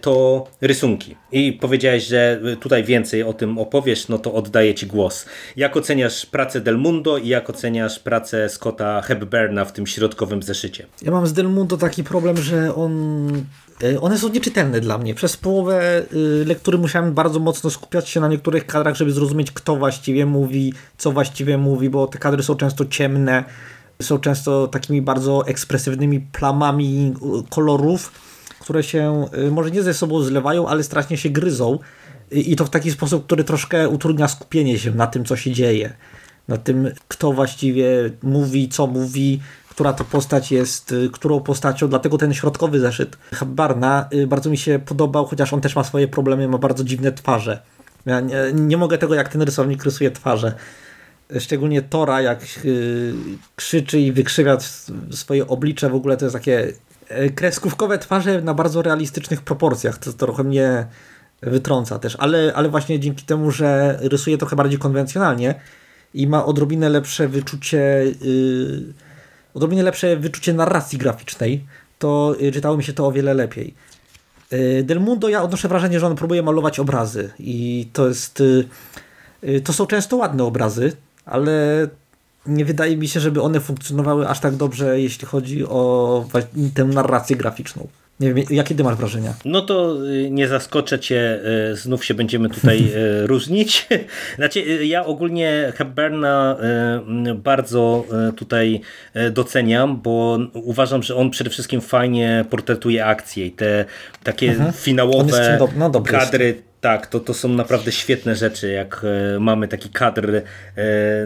to 0.00 0.46
rysunki. 0.60 1.16
I 1.32 1.52
powiedziałeś, 1.52 2.06
że 2.06 2.40
tutaj 2.60 2.84
więcej 2.84 3.22
o 3.22 3.32
tym 3.32 3.58
opowiesz, 3.58 4.08
no 4.08 4.18
to 4.18 4.34
oddaję 4.34 4.74
Ci 4.74 4.86
głos. 4.86 5.26
Jak 5.56 5.76
oceniasz 5.76 6.26
pracę 6.26 6.60
Del 6.60 6.78
Mundo 6.78 7.18
i 7.18 7.28
jak 7.28 7.50
oceniasz 7.50 7.98
pracę 7.98 8.48
Scotta 8.48 9.02
Hepburna 9.02 9.64
w 9.64 9.72
tym 9.72 9.86
środkowym 9.86 10.42
zeszycie? 10.42 10.86
Ja 11.02 11.10
mam 11.10 11.26
z 11.26 11.32
Del 11.32 11.48
Mundo 11.48 11.76
taki 11.76 12.04
problem, 12.04 12.36
że 12.36 12.74
on 12.74 13.28
e, 13.82 14.00
one 14.00 14.18
są 14.18 14.28
nieczytelne 14.28 14.80
dla 14.80 14.98
mnie. 14.98 15.14
Przez 15.14 15.36
połowę 15.36 16.02
lektury 16.46 16.78
musiałem 16.78 17.14
bardzo 17.14 17.40
mocno 17.40 17.70
skupiać 17.70 18.08
się 18.08 18.20
na 18.20 18.28
niektórych 18.28 18.66
kadrach, 18.66 18.96
żeby 18.96 19.12
zrozumieć, 19.12 19.52
kto 19.52 19.76
właściwie 19.76 20.26
mówi, 20.26 20.72
co 20.98 21.12
właściwie 21.12 21.58
mówi, 21.58 21.90
bo 21.90 22.06
te 22.06 22.18
kadry 22.18 22.42
są 22.42 22.54
często 22.54 22.84
ciemne, 22.84 23.44
są 24.02 24.18
często 24.18 24.68
takimi 24.68 25.02
bardzo 25.02 25.46
ekspresywnymi 25.46 26.20
plamami 26.20 27.14
kolorów 27.50 28.27
które 28.68 28.82
się 28.82 29.26
y, 29.46 29.50
może 29.50 29.70
nie 29.70 29.82
ze 29.82 29.94
sobą 29.94 30.22
zlewają, 30.22 30.68
ale 30.68 30.82
strasznie 30.82 31.16
się 31.16 31.30
gryzą 31.30 31.78
i 32.30 32.56
to 32.56 32.64
w 32.64 32.70
taki 32.70 32.90
sposób, 32.90 33.26
który 33.26 33.44
troszkę 33.44 33.88
utrudnia 33.88 34.28
skupienie 34.28 34.78
się 34.78 34.90
na 34.90 35.06
tym, 35.06 35.24
co 35.24 35.36
się 35.36 35.52
dzieje. 35.52 35.92
Na 36.48 36.56
tym, 36.56 36.90
kto 37.08 37.32
właściwie 37.32 37.86
mówi, 38.22 38.68
co 38.68 38.86
mówi, 38.86 39.40
która 39.70 39.92
to 39.92 40.04
postać 40.04 40.52
jest, 40.52 40.92
y, 40.92 41.10
którą 41.12 41.40
postacią, 41.40 41.88
dlatego 41.88 42.18
ten 42.18 42.34
środkowy 42.34 42.80
zeszyt 42.80 43.18
Habbarna 43.34 44.08
y, 44.14 44.26
bardzo 44.26 44.50
mi 44.50 44.58
się 44.58 44.78
podobał, 44.78 45.26
chociaż 45.26 45.52
on 45.52 45.60
też 45.60 45.76
ma 45.76 45.84
swoje 45.84 46.08
problemy, 46.08 46.48
ma 46.48 46.58
bardzo 46.58 46.84
dziwne 46.84 47.12
twarze. 47.12 47.62
Ja 48.06 48.20
nie, 48.20 48.36
nie 48.54 48.76
mogę 48.76 48.98
tego, 48.98 49.14
jak 49.14 49.28
ten 49.28 49.42
rysownik 49.42 49.84
rysuje 49.84 50.10
twarze. 50.10 50.54
Szczególnie 51.38 51.82
Tora, 51.82 52.22
jak 52.22 52.40
krzyczy 53.56 54.00
i 54.00 54.12
wykrzywia 54.12 54.58
swoje 55.10 55.46
oblicze, 55.46 55.90
w 55.90 55.94
ogóle 55.94 56.16
to 56.16 56.24
jest 56.24 56.34
takie 56.34 56.72
kreskówkowe 57.34 57.98
twarze 57.98 58.42
na 58.42 58.54
bardzo 58.54 58.82
realistycznych 58.82 59.42
proporcjach, 59.42 59.98
to 59.98 60.12
trochę 60.12 60.44
mnie 60.44 60.86
wytrąca 61.42 61.98
też, 61.98 62.16
ale, 62.16 62.52
ale 62.54 62.68
właśnie 62.68 63.00
dzięki 63.00 63.24
temu, 63.24 63.50
że 63.50 63.98
rysuje 64.02 64.38
trochę 64.38 64.56
bardziej 64.56 64.78
konwencjonalnie 64.78 65.54
i 66.14 66.26
ma 66.26 66.44
odrobinę 66.44 66.88
lepsze 66.88 67.28
wyczucie 67.28 68.04
yy, 68.20 68.92
odrobinę 69.54 69.82
lepsze 69.82 70.16
wyczucie 70.16 70.54
narracji 70.54 70.98
graficznej, 70.98 71.64
to 71.98 72.36
yy, 72.40 72.52
czytało 72.52 72.76
mi 72.76 72.84
się 72.84 72.92
to 72.92 73.06
o 73.06 73.12
wiele 73.12 73.34
lepiej. 73.34 73.74
Yy, 74.50 74.82
Del 74.82 75.00
Mundo 75.00 75.28
ja 75.28 75.42
odnoszę 75.42 75.68
wrażenie, 75.68 76.00
że 76.00 76.06
on 76.06 76.16
próbuje 76.16 76.42
malować 76.42 76.80
obrazy 76.80 77.30
i 77.38 77.88
to 77.92 78.08
jest 78.08 78.42
yy, 79.42 79.60
to 79.60 79.72
są 79.72 79.86
często 79.86 80.16
ładne 80.16 80.44
obrazy, 80.44 80.92
ale 81.24 81.52
nie 82.48 82.64
wydaje 82.64 82.96
mi 82.96 83.08
się, 83.08 83.20
żeby 83.20 83.42
one 83.42 83.60
funkcjonowały 83.60 84.28
aż 84.28 84.40
tak 84.40 84.56
dobrze, 84.56 85.00
jeśli 85.00 85.26
chodzi 85.26 85.64
o 85.64 86.24
tę 86.74 86.84
narrację 86.84 87.36
graficzną. 87.36 87.88
Nie 88.20 88.34
wiem, 88.34 88.46
jakie 88.50 88.74
ty 88.74 88.84
masz 88.84 88.96
wrażenia? 88.96 89.34
No 89.44 89.62
to 89.62 89.96
y, 90.06 90.30
nie 90.30 90.48
zaskoczę 90.48 90.98
cię, 90.98 91.40
y, 91.72 91.76
znów 91.76 92.04
się 92.04 92.14
będziemy 92.14 92.50
tutaj 92.50 92.78
y, 93.22 93.26
różnić. 93.26 93.88
Znaczy, 94.36 94.86
ja 94.86 95.04
ogólnie 95.04 95.72
Hepburna 95.76 96.56
bardzo 97.34 98.04
tutaj 98.36 98.80
doceniam, 99.30 100.00
bo 100.00 100.38
uważam, 100.54 101.02
że 101.02 101.16
on 101.16 101.30
przede 101.30 101.50
wszystkim 101.50 101.80
fajnie 101.80 102.44
portretuje 102.50 103.06
akcje 103.06 103.46
i 103.46 103.50
te 103.50 103.84
takie 104.22 104.50
mhm. 104.50 104.72
finałowe 104.72 105.58
no, 105.76 106.02
kadry 106.02 106.62
tak, 106.80 107.06
to, 107.06 107.20
to 107.20 107.34
są 107.34 107.48
naprawdę 107.48 107.92
świetne 107.92 108.36
rzeczy, 108.36 108.70
jak 108.72 109.06
mamy 109.40 109.68
taki 109.68 109.88
kadr 109.88 110.42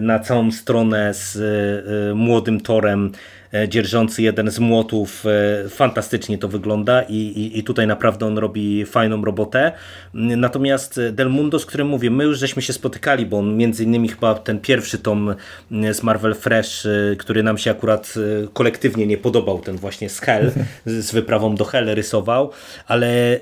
na 0.00 0.18
całą 0.18 0.52
stronę 0.52 1.14
z 1.14 1.38
młodym 2.16 2.61
Torem 2.61 3.12
dzierżący 3.69 4.23
jeden 4.23 4.51
z 4.51 4.59
młotów. 4.59 5.25
Fantastycznie 5.69 6.38
to 6.38 6.49
wygląda 6.49 7.03
i, 7.03 7.17
i, 7.17 7.59
i 7.59 7.65
tutaj 7.65 7.87
naprawdę 7.87 8.27
on 8.27 8.38
robi 8.38 8.85
fajną 8.85 9.25
robotę. 9.25 9.73
Natomiast 10.15 11.01
Del 11.12 11.31
Mundo, 11.31 11.59
z 11.59 11.67
którym 11.67 11.88
mówię, 11.88 12.11
my 12.11 12.25
już 12.25 12.38
żeśmy 12.38 12.62
się 12.62 12.73
spotykali, 12.73 13.27
bo 13.27 13.38
on 13.38 13.57
między 13.57 13.85
innymi 13.85 14.09
chyba 14.09 14.35
ten 14.35 14.61
pierwszy 14.61 14.99
tom 14.99 15.35
z 15.71 16.03
Marvel 16.03 16.35
Fresh, 16.35 16.87
który 17.19 17.43
nam 17.43 17.59
się 17.59 17.71
akurat 17.71 18.15
kolektywnie 18.53 19.07
nie 19.07 19.19
podobał, 19.19 19.59
ten 19.59 19.77
właśnie 19.77 20.09
z 20.09 20.21
Hell, 20.21 20.53
z 20.87 21.12
wyprawą 21.12 21.55
do 21.55 21.65
Hell 21.65 21.95
rysował, 21.95 22.51
ale 22.87 23.41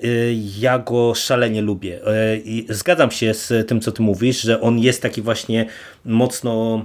ja 0.58 0.78
go 0.78 1.14
szalenie 1.14 1.62
lubię. 1.62 2.00
I 2.44 2.66
zgadzam 2.68 3.10
się 3.10 3.34
z 3.34 3.68
tym, 3.68 3.80
co 3.80 3.92
ty 3.92 4.02
mówisz, 4.02 4.40
że 4.40 4.60
on 4.60 4.78
jest 4.78 5.02
taki 5.02 5.22
właśnie 5.22 5.66
mocno 6.04 6.84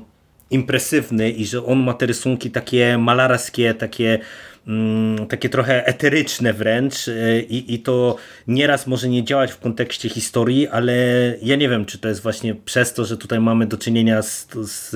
impresywny 0.55 1.31
i 1.31 1.45
że 1.45 1.65
on 1.65 1.83
ma 1.83 1.93
te 1.93 2.05
rysunki 2.05 2.51
takie 2.51 2.97
malarskie, 2.97 3.73
takie 3.73 4.19
mm, 4.67 5.27
takie 5.27 5.49
trochę 5.49 5.85
eteryczne 5.85 6.53
wręcz 6.53 7.07
e, 7.07 7.39
i, 7.39 7.73
i 7.73 7.79
to 7.79 8.15
nieraz 8.47 8.87
może 8.87 9.09
nie 9.09 9.23
działać 9.23 9.51
w 9.51 9.59
kontekście 9.59 10.09
historii, 10.09 10.67
ale 10.67 10.93
ja 11.41 11.55
nie 11.55 11.69
wiem, 11.69 11.85
czy 11.85 11.97
to 11.97 12.07
jest 12.07 12.21
właśnie 12.21 12.55
przez 12.55 12.93
to, 12.93 13.05
że 13.05 13.17
tutaj 13.17 13.39
mamy 13.39 13.65
do 13.65 13.77
czynienia 13.77 14.21
z, 14.21 14.47
z 14.53 14.95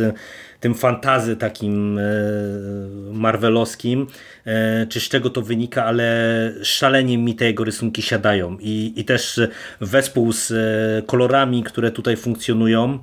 tym 0.59 0.75
fantazy 0.75 1.35
takim 1.35 1.97
e, 1.97 2.03
marvelowskim, 3.13 4.07
e, 4.45 4.87
czy 4.87 4.99
z 4.99 5.09
czego 5.09 5.29
to 5.29 5.41
wynika, 5.41 5.85
ale 5.85 6.09
szalenie 6.63 7.17
mi 7.17 7.35
te 7.35 7.45
jego 7.45 7.63
rysunki 7.63 8.01
siadają. 8.01 8.57
I, 8.59 8.93
i 8.95 9.05
też 9.05 9.39
wespół 9.81 10.31
z 10.31 10.53
kolorami, 11.05 11.63
które 11.63 11.91
tutaj 11.91 12.17
funkcjonują, 12.17 12.99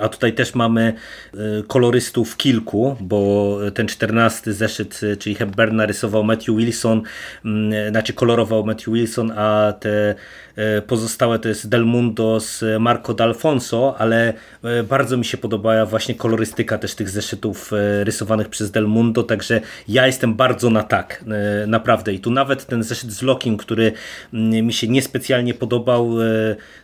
a 0.00 0.08
tutaj 0.08 0.32
też 0.32 0.54
mamy 0.54 0.92
y, 1.34 1.38
kolorystów 1.66 2.36
kilku, 2.36 2.96
bo 3.00 3.58
ten 3.74 3.86
czternasty 3.86 4.52
zeszyt, 4.52 5.02
y, 5.02 5.16
czyli 5.16 5.34
Hepburn 5.34 5.80
rysował 5.80 6.24
Matthew 6.24 6.56
Wilson, 6.56 7.02
mm, 7.44 7.90
znaczy 7.90 8.12
kolorował 8.12 8.64
Matthew 8.64 8.94
Wilson, 8.94 9.32
a 9.36 9.72
te 9.80 10.14
y, 10.78 10.82
pozostałe 10.82 11.38
to 11.38 11.48
jest 11.48 11.68
Del 11.68 11.84
Mundo 11.84 12.40
z 12.40 12.64
Marco 12.80 13.14
D'Alfonso, 13.14 13.94
ale 13.98 14.32
bardzo 14.88 15.16
mi 15.16 15.24
się 15.24 15.38
podobała 15.38 15.86
właśnie 15.86 16.14
kolorystyka 16.14 16.78
też 16.78 16.94
tych 16.94 17.08
zeszytów 17.08 17.72
rysowanych 18.02 18.48
przez 18.48 18.70
Del 18.70 18.86
Mundo, 18.88 19.22
także 19.22 19.60
ja 19.88 20.06
jestem 20.06 20.34
bardzo 20.34 20.70
na 20.70 20.82
tak, 20.82 21.24
naprawdę. 21.66 22.12
I 22.12 22.20
tu 22.20 22.30
nawet 22.30 22.66
ten 22.66 22.82
zeszyt 22.82 23.10
z 23.10 23.22
Lokim, 23.22 23.56
który 23.56 23.92
mm, 24.34 24.66
mi 24.66 24.72
się 24.72 24.88
niespecjalnie 24.88 25.54
podobał, 25.54 26.16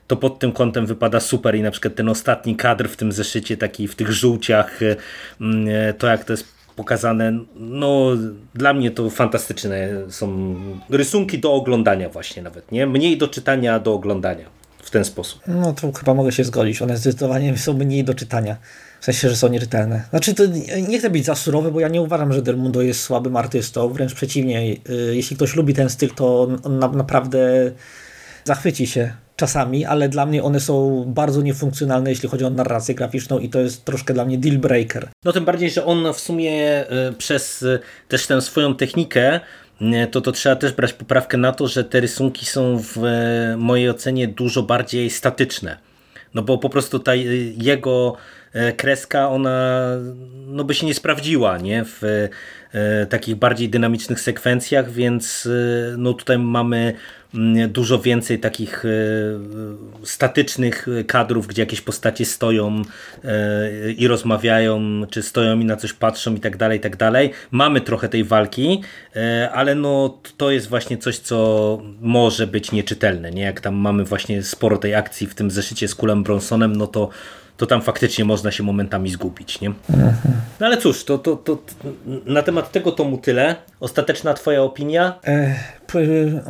to 0.07 0.16
pod 0.16 0.38
tym 0.38 0.53
kątem 0.53 0.87
wypada 0.87 1.21
super 1.21 1.55
i 1.55 1.62
na 1.62 1.71
przykład 1.71 1.95
ten 1.95 2.09
ostatni 2.09 2.57
kadr 2.57 2.88
w 2.88 2.97
tym 2.97 3.12
zeszycie, 3.12 3.57
taki 3.57 3.88
w 3.88 3.95
tych 3.95 4.12
żółciach, 4.12 4.83
e, 4.83 4.97
mm, 5.40 5.69
e, 5.69 5.95
to 5.95 6.07
jak 6.07 6.25
to 6.25 6.33
jest 6.33 6.57
pokazane, 6.77 7.38
no 7.57 8.11
dla 8.55 8.75
mnie 8.75 8.90
to 8.90 9.11
fantastyczne 9.11 9.88
są 10.09 10.55
rysunki 10.90 11.38
do 11.38 11.53
oglądania 11.53 12.09
właśnie 12.09 12.42
nawet, 12.42 12.73
nie? 12.73 12.87
Mniej 12.87 13.19
do 13.19 13.29
czytania, 13.29 13.79
do 13.79 13.95
oglądania 13.95 14.45
w 14.83 14.90
ten 14.90 15.05
sposób. 15.05 15.40
No 15.47 15.73
to 15.73 15.92
chyba 15.92 16.14
mogę 16.14 16.33
się 16.33 16.45
zgodzić, 16.45 16.83
one 16.83 16.97
zdecydowanie 16.97 17.59
są 17.59 17.73
mniej 17.73 18.05
do 18.05 18.14
czytania. 18.14 18.57
W 19.01 19.05
sensie, 19.05 19.29
że 19.29 19.37
są 19.37 19.49
nierytelne. 19.49 20.05
Znaczy, 20.11 20.35
to 20.35 20.42
nie 20.88 20.99
chcę 20.99 21.11
być 21.11 21.25
za 21.25 21.35
surowy, 21.35 21.73
bo 21.73 21.81
ja 21.81 21.88
nie 21.88 22.03
uważam, 22.03 22.33
że 22.33 22.42
Del 22.42 22.57
Mundo 22.57 22.83
jest 22.83 23.01
słabym 23.01 23.37
artystą. 23.37 23.88
Wręcz 23.88 24.14
przeciwnie, 24.14 24.61
e, 24.61 24.92
jeśli 24.95 25.37
ktoś 25.37 25.57
lubi 25.57 25.75
ten 25.75 25.90
styl, 25.90 26.11
to 26.11 26.49
on 26.62 26.97
naprawdę 26.97 27.71
zachwyci 28.45 28.87
się 28.87 29.12
czasami, 29.37 29.85
ale 29.85 30.09
dla 30.09 30.27
mnie 30.27 30.42
one 30.42 30.61
są 30.61 31.05
bardzo 31.07 31.42
niefunkcjonalne, 31.42 32.11
jeśli 32.11 32.29
chodzi 32.29 32.44
o 32.44 32.51
narrację 32.51 32.94
graficzną 32.94 33.38
i 33.38 33.49
to 33.49 33.61
jest 33.61 33.85
troszkę 33.85 34.14
dla 34.14 34.25
mnie 34.25 34.38
deal 34.38 34.59
breaker. 34.59 35.09
No 35.25 35.33
tym 35.33 35.44
bardziej, 35.44 35.70
że 35.70 35.85
on 35.85 36.12
w 36.12 36.20
sumie 36.20 36.85
y, 37.09 37.12
przez 37.18 37.62
y, 37.62 37.79
też 38.09 38.27
tę 38.27 38.40
swoją 38.40 38.75
technikę 38.75 39.40
y, 39.81 40.07
to, 40.11 40.20
to 40.20 40.33
trzeba 40.33 40.57
też 40.57 40.72
brać 40.72 40.92
poprawkę 40.92 41.37
na 41.37 41.53
to, 41.53 41.68
że 41.68 41.85
te 41.85 42.01
rysunki 42.01 42.46
są 42.46 42.79
w 42.83 42.96
mojej 43.57 43.90
ocenie 43.90 44.29
dużo 44.29 44.62
bardziej 44.62 45.11
statyczne. 45.11 45.77
No 46.35 46.42
bo 46.42 46.59
po 46.59 46.68
prostu 46.68 46.99
ta 46.99 47.14
jego 47.14 48.16
kreska, 48.77 49.29
ona 49.29 49.87
no 50.46 50.64
by 50.64 50.75
się 50.75 50.87
nie 50.87 50.94
sprawdziła 50.94 51.59
nie? 51.59 51.85
w 51.85 52.29
takich 53.08 53.34
bardziej 53.36 53.68
dynamicznych 53.68 54.20
sekwencjach, 54.20 54.90
więc 54.90 55.48
no 55.96 56.12
tutaj 56.12 56.38
mamy 56.38 56.94
Mm, 57.36 57.72
dużo 57.72 57.98
więcej 57.98 58.38
takich 58.38 58.84
e, 58.84 58.88
statycznych 60.02 60.86
kadrów, 61.06 61.46
gdzie 61.46 61.62
jakieś 61.62 61.80
postacie 61.80 62.24
stoją 62.24 62.82
e, 63.24 63.92
i 63.92 64.08
rozmawiają, 64.08 65.02
czy 65.10 65.22
stoją 65.22 65.60
i 65.60 65.64
na 65.64 65.76
coś 65.76 65.92
patrzą 65.92 66.34
i 66.34 66.40
tak 66.40 66.56
dalej, 66.56 66.78
i 66.78 66.80
tak 66.80 66.96
dalej. 66.96 67.30
Mamy 67.50 67.80
trochę 67.80 68.08
tej 68.08 68.24
walki, 68.24 68.82
e, 69.16 69.50
ale 69.52 69.74
no 69.74 70.18
to 70.36 70.50
jest 70.50 70.68
właśnie 70.68 70.98
coś, 70.98 71.18
co 71.18 71.82
może 72.00 72.46
być 72.46 72.72
nieczytelne, 72.72 73.30
nie? 73.30 73.42
Jak 73.42 73.60
tam 73.60 73.74
mamy 73.74 74.04
właśnie 74.04 74.42
sporo 74.42 74.78
tej 74.78 74.94
akcji 74.94 75.26
w 75.26 75.34
tym 75.34 75.50
zeszycie 75.50 75.88
z 75.88 75.94
Kulem 75.94 76.22
Bronsonem, 76.22 76.76
no 76.76 76.86
to 76.86 77.08
to 77.57 77.66
tam 77.66 77.83
faktycznie 77.83 78.25
można 78.25 78.51
się 78.51 78.62
momentami 78.62 79.11
zgubić. 79.11 79.61
Nie? 79.61 79.73
No 80.61 80.66
ale 80.66 80.77
cóż, 80.77 81.05
to, 81.05 81.19
to, 81.19 81.37
to, 81.37 81.59
na 82.27 82.42
temat 82.42 82.73
tego 82.73 82.92
tomu 82.92 83.19
tyle. 83.19 83.57
Ostateczna 83.81 84.35
twoja 84.35 84.62
opinia? 84.62 85.19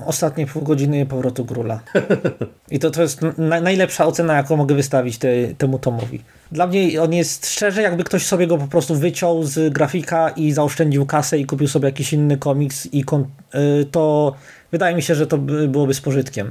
ostatnie 0.07 0.47
pół 0.47 0.63
godziny 0.63 1.07
powrotu 1.07 1.45
Grula. 1.45 1.81
I 2.71 2.79
to, 2.79 2.91
to 2.91 3.03
jest 3.03 3.23
na, 3.39 3.61
najlepsza 3.61 4.07
ocena, 4.07 4.37
jaką 4.37 4.57
mogę 4.57 4.75
wystawić 4.75 5.19
te, 5.19 5.29
temu 5.59 5.79
tomowi. 5.79 6.23
Dla 6.53 6.67
mnie 6.67 7.03
on 7.03 7.13
jest 7.13 7.51
szczerze, 7.51 7.83
jakby 7.83 8.05
ktoś 8.05 8.27
sobie 8.27 8.47
go 8.47 8.59
po 8.59 8.67
prostu 8.67 8.95
wyciął 8.95 9.43
z 9.43 9.73
grafika 9.73 10.31
i 10.31 10.53
zaoszczędził 10.53 11.07
kasę 11.07 11.39
i 11.39 11.47
kupił 11.47 11.69
sobie 11.69 11.89
jakiś 11.89 12.13
inny 12.13 12.37
komiks 12.37 12.89
i 12.93 13.01
y, 13.01 13.85
to 13.91 14.35
wydaje 14.73 14.97
mi 14.97 15.03
się, 15.03 15.15
że 15.15 15.27
to 15.27 15.39
byłoby 15.69 15.95
z 15.95 16.01
pożytkiem. 16.01 16.51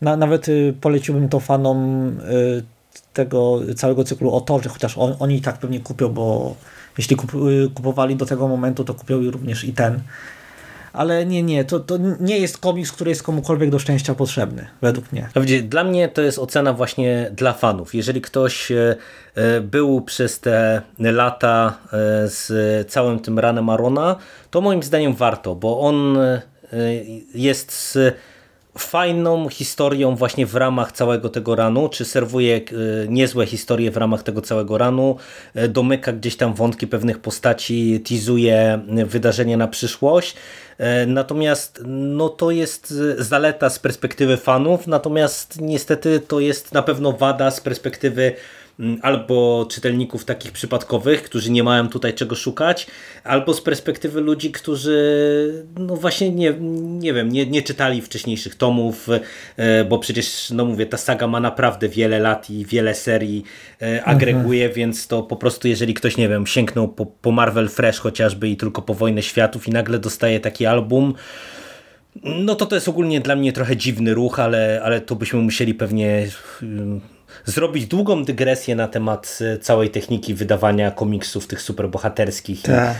Na, 0.00 0.16
nawet 0.16 0.48
y, 0.48 0.74
poleciłbym 0.80 1.28
to 1.28 1.40
fanom 1.40 2.08
y, 2.08 2.62
tego 3.12 3.60
całego 3.76 4.04
cyklu 4.04 4.34
o 4.34 4.40
to, 4.40 4.62
że 4.62 4.68
chociaż 4.68 4.98
on, 4.98 5.14
oni 5.18 5.36
i 5.36 5.40
tak 5.40 5.58
pewnie 5.58 5.80
kupią, 5.80 6.08
bo 6.08 6.54
jeśli 6.98 7.16
kup, 7.16 7.32
kupowali 7.74 8.16
do 8.16 8.26
tego 8.26 8.48
momentu, 8.48 8.84
to 8.84 8.94
kupią 8.94 9.30
również 9.30 9.64
i 9.64 9.72
ten. 9.72 10.00
Ale 10.92 11.26
nie, 11.26 11.42
nie, 11.42 11.64
to, 11.64 11.80
to 11.80 11.98
nie 12.20 12.38
jest 12.38 12.58
komiks, 12.58 12.92
który 12.92 13.10
jest 13.10 13.22
komukolwiek 13.22 13.70
do 13.70 13.78
szczęścia 13.78 14.14
potrzebny, 14.14 14.66
według 14.82 15.12
mnie. 15.12 15.28
Dla 15.62 15.84
mnie 15.84 16.08
to 16.08 16.22
jest 16.22 16.38
ocena 16.38 16.72
właśnie 16.72 17.30
dla 17.36 17.52
fanów. 17.52 17.94
Jeżeli 17.94 18.20
ktoś 18.20 18.72
e, 18.72 18.96
e, 19.34 19.60
był 19.60 20.00
przez 20.00 20.40
te 20.40 20.82
lata 20.98 21.78
e, 21.86 21.88
z 22.28 22.52
całym 22.90 23.20
tym 23.20 23.38
ranem 23.38 23.68
Arona, 23.68 24.16
to 24.50 24.60
moim 24.60 24.82
zdaniem 24.82 25.14
warto, 25.14 25.54
bo 25.54 25.80
on 25.80 26.18
jest 27.34 27.72
z 27.72 28.14
fajną 28.78 29.48
historią 29.48 30.16
właśnie 30.16 30.46
w 30.46 30.54
ramach 30.54 30.92
całego 30.92 31.28
tego 31.28 31.54
ranu, 31.54 31.88
czy 31.88 32.04
serwuje 32.04 32.56
e, 32.56 32.60
niezłe 33.08 33.46
historie 33.46 33.90
w 33.90 33.96
ramach 33.96 34.22
tego 34.22 34.42
całego 34.42 34.78
ranu, 34.78 35.16
e, 35.54 35.68
domyka 35.68 36.12
gdzieś 36.12 36.36
tam 36.36 36.54
wątki 36.54 36.86
pewnych 36.86 37.18
postaci, 37.18 38.00
teasuje 38.08 38.80
wydarzenia 39.06 39.56
na 39.56 39.68
przyszłość. 39.68 40.36
E, 40.78 41.06
natomiast 41.06 41.82
no 41.86 42.28
to 42.28 42.50
jest 42.50 42.94
zaleta 43.18 43.70
z 43.70 43.78
perspektywy 43.78 44.36
fanów, 44.36 44.86
natomiast 44.86 45.60
niestety 45.60 46.20
to 46.20 46.40
jest 46.40 46.74
na 46.74 46.82
pewno 46.82 47.12
wada 47.12 47.50
z 47.50 47.60
perspektywy 47.60 48.34
albo 49.02 49.66
czytelników 49.70 50.24
takich 50.24 50.52
przypadkowych, 50.52 51.22
którzy 51.22 51.50
nie 51.50 51.64
mają 51.64 51.88
tutaj 51.88 52.14
czego 52.14 52.34
szukać, 52.34 52.86
albo 53.24 53.54
z 53.54 53.60
perspektywy 53.60 54.20
ludzi, 54.20 54.52
którzy 54.52 55.64
no 55.78 55.96
właśnie 55.96 56.30
nie, 56.30 56.54
nie 56.80 57.12
wiem, 57.12 57.28
nie, 57.28 57.46
nie 57.46 57.62
czytali 57.62 58.02
wcześniejszych 58.02 58.54
tomów, 58.54 59.08
e, 59.56 59.84
bo 59.84 59.98
przecież, 59.98 60.50
no 60.50 60.64
mówię, 60.64 60.86
ta 60.86 60.96
saga 60.96 61.26
ma 61.26 61.40
naprawdę 61.40 61.88
wiele 61.88 62.18
lat 62.18 62.50
i 62.50 62.66
wiele 62.66 62.94
serii 62.94 63.44
e, 63.82 64.04
agreguje, 64.04 64.64
mhm. 64.64 64.76
więc 64.76 65.06
to 65.06 65.22
po 65.22 65.36
prostu, 65.36 65.68
jeżeli 65.68 65.94
ktoś, 65.94 66.16
nie 66.16 66.28
wiem, 66.28 66.46
sięgnął 66.46 66.88
po, 66.88 67.06
po 67.06 67.30
Marvel 67.30 67.68
Fresh 67.68 67.98
chociażby 67.98 68.48
i 68.48 68.56
tylko 68.56 68.82
po 68.82 68.94
Wojnę 68.94 69.22
Światów 69.22 69.68
i 69.68 69.70
nagle 69.70 69.98
dostaje 69.98 70.40
taki 70.40 70.66
album, 70.66 71.14
no 72.24 72.54
to 72.54 72.66
to 72.66 72.74
jest 72.74 72.88
ogólnie 72.88 73.20
dla 73.20 73.36
mnie 73.36 73.52
trochę 73.52 73.76
dziwny 73.76 74.14
ruch, 74.14 74.40
ale, 74.40 74.80
ale 74.84 75.00
to 75.00 75.16
byśmy 75.16 75.40
musieli 75.40 75.74
pewnie 75.74 76.28
zrobić 77.44 77.86
długą 77.86 78.24
dygresję 78.24 78.74
na 78.74 78.88
temat 78.88 79.38
e, 79.40 79.58
całej 79.58 79.90
techniki 79.90 80.34
wydawania 80.34 80.90
komiksów 80.90 81.46
tych 81.46 81.62
superbohaterskich, 81.62 82.62
tak. 82.62 82.96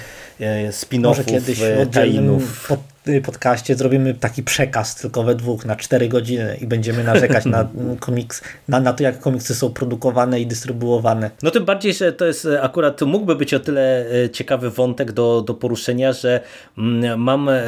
spin-offów, 0.71 1.63
e, 1.63 1.87
tainów. 1.87 2.71
y, 2.71 2.92
podcaście 3.25 3.75
zrobimy 3.75 4.15
taki 4.15 4.43
przekaz 4.43 4.95
tylko 4.95 5.23
we 5.23 5.35
dwóch 5.35 5.65
na 5.65 5.77
cztery 5.77 6.09
godziny 6.09 6.57
i 6.61 6.67
będziemy 6.67 7.05
narzekać 7.05 7.45
na 7.45 7.69
komiks, 8.01 8.43
na, 8.69 8.81
na 8.81 8.93
to, 8.93 9.03
jak 9.03 9.21
komiksy 9.21 9.55
są 9.55 9.71
produkowane 9.71 10.41
i 10.41 10.47
dystrybuowane. 10.47 11.31
No 11.43 11.51
tym 11.51 11.65
bardziej, 11.65 11.95
że 11.95 12.13
to 12.13 12.25
jest 12.25 12.47
e, 12.47 12.63
akurat, 12.63 13.01
mógłby 13.01 13.37
być 13.37 13.55
o 13.55 13.61
tyle 13.61 14.07
e, 14.25 14.31
ciekawy 14.31 14.71
wątek 14.71 15.13
do, 15.13 15.43
do 15.43 15.55
poruszenia, 15.55 16.13
że 16.13 16.41
mm, 16.79 17.21
mam 17.21 17.49
e, 17.49 17.63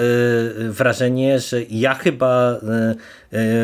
wrażenie, 0.68 1.38
że 1.40 1.62
ja 1.62 1.94
chyba, 1.94 2.60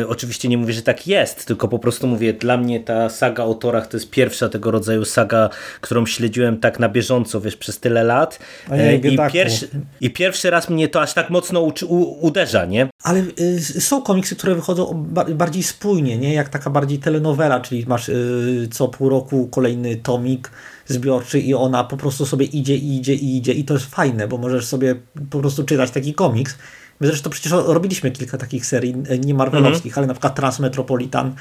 oczywiście 0.07 0.49
nie 0.49 0.57
mówię, 0.57 0.73
że 0.73 0.81
tak 0.81 1.07
jest, 1.07 1.45
tylko 1.45 1.67
po 1.67 1.79
prostu 1.79 2.07
mówię, 2.07 2.33
dla 2.33 2.57
mnie 2.57 2.79
ta 2.79 3.09
saga 3.09 3.43
o 3.43 3.53
Torach 3.53 3.87
to 3.87 3.97
jest 3.97 4.09
pierwsza 4.09 4.49
tego 4.49 4.71
rodzaju 4.71 5.05
saga, 5.05 5.49
którą 5.81 6.05
śledziłem 6.05 6.59
tak 6.59 6.79
na 6.79 6.89
bieżąco, 6.89 7.41
wiesz, 7.41 7.57
przez 7.57 7.79
tyle 7.79 8.03
lat. 8.03 8.39
Ojej, 8.71 9.13
I 9.13 9.17
pierwszy, 9.31 9.67
I 10.01 10.09
pierwszy 10.09 10.49
raz 10.49 10.69
mnie 10.69 10.87
to 10.87 11.01
aż 11.01 11.13
tak 11.13 11.29
mocno 11.29 11.60
u, 11.61 12.25
uderza, 12.27 12.65
nie? 12.65 12.89
Ale 13.03 13.23
y, 13.39 13.61
są 13.81 14.01
komiksy, 14.01 14.35
które 14.35 14.55
wychodzą 14.55 15.05
ba- 15.09 15.25
bardziej 15.25 15.63
spójnie, 15.63 16.17
nie? 16.17 16.33
Jak 16.33 16.49
taka 16.49 16.69
bardziej 16.69 16.99
telenowela, 16.99 17.59
czyli 17.59 17.85
masz 17.87 18.09
y, 18.09 18.67
co 18.71 18.87
pół 18.87 19.09
roku 19.09 19.47
kolejny 19.47 19.95
tomik 19.95 20.51
zbiorczy 20.87 21.39
i 21.39 21.53
ona 21.53 21.83
po 21.83 21.97
prostu 21.97 22.25
sobie 22.25 22.45
idzie 22.45 22.75
i 22.75 22.95
idzie 22.97 23.13
i 23.13 23.37
idzie 23.37 23.53
i 23.53 23.63
to 23.63 23.73
jest 23.73 23.85
fajne, 23.85 24.27
bo 24.27 24.37
możesz 24.37 24.65
sobie 24.65 24.95
po 25.29 25.39
prostu 25.39 25.63
czytać 25.63 25.91
taki 25.91 26.13
komiks. 26.13 26.57
My 26.99 27.07
zresztą 27.07 27.29
przecież 27.29 27.51
robiliśmy 27.65 28.11
kilka 28.11 28.37
takich 28.37 28.65
serii, 28.65 28.95
y, 29.11 29.19
nie 29.19 29.33
marvelowskich, 29.33 29.97
ale 29.97 30.07
na 30.07 30.13
przykład 30.13 30.35
Transmetropolitan, 30.35 31.35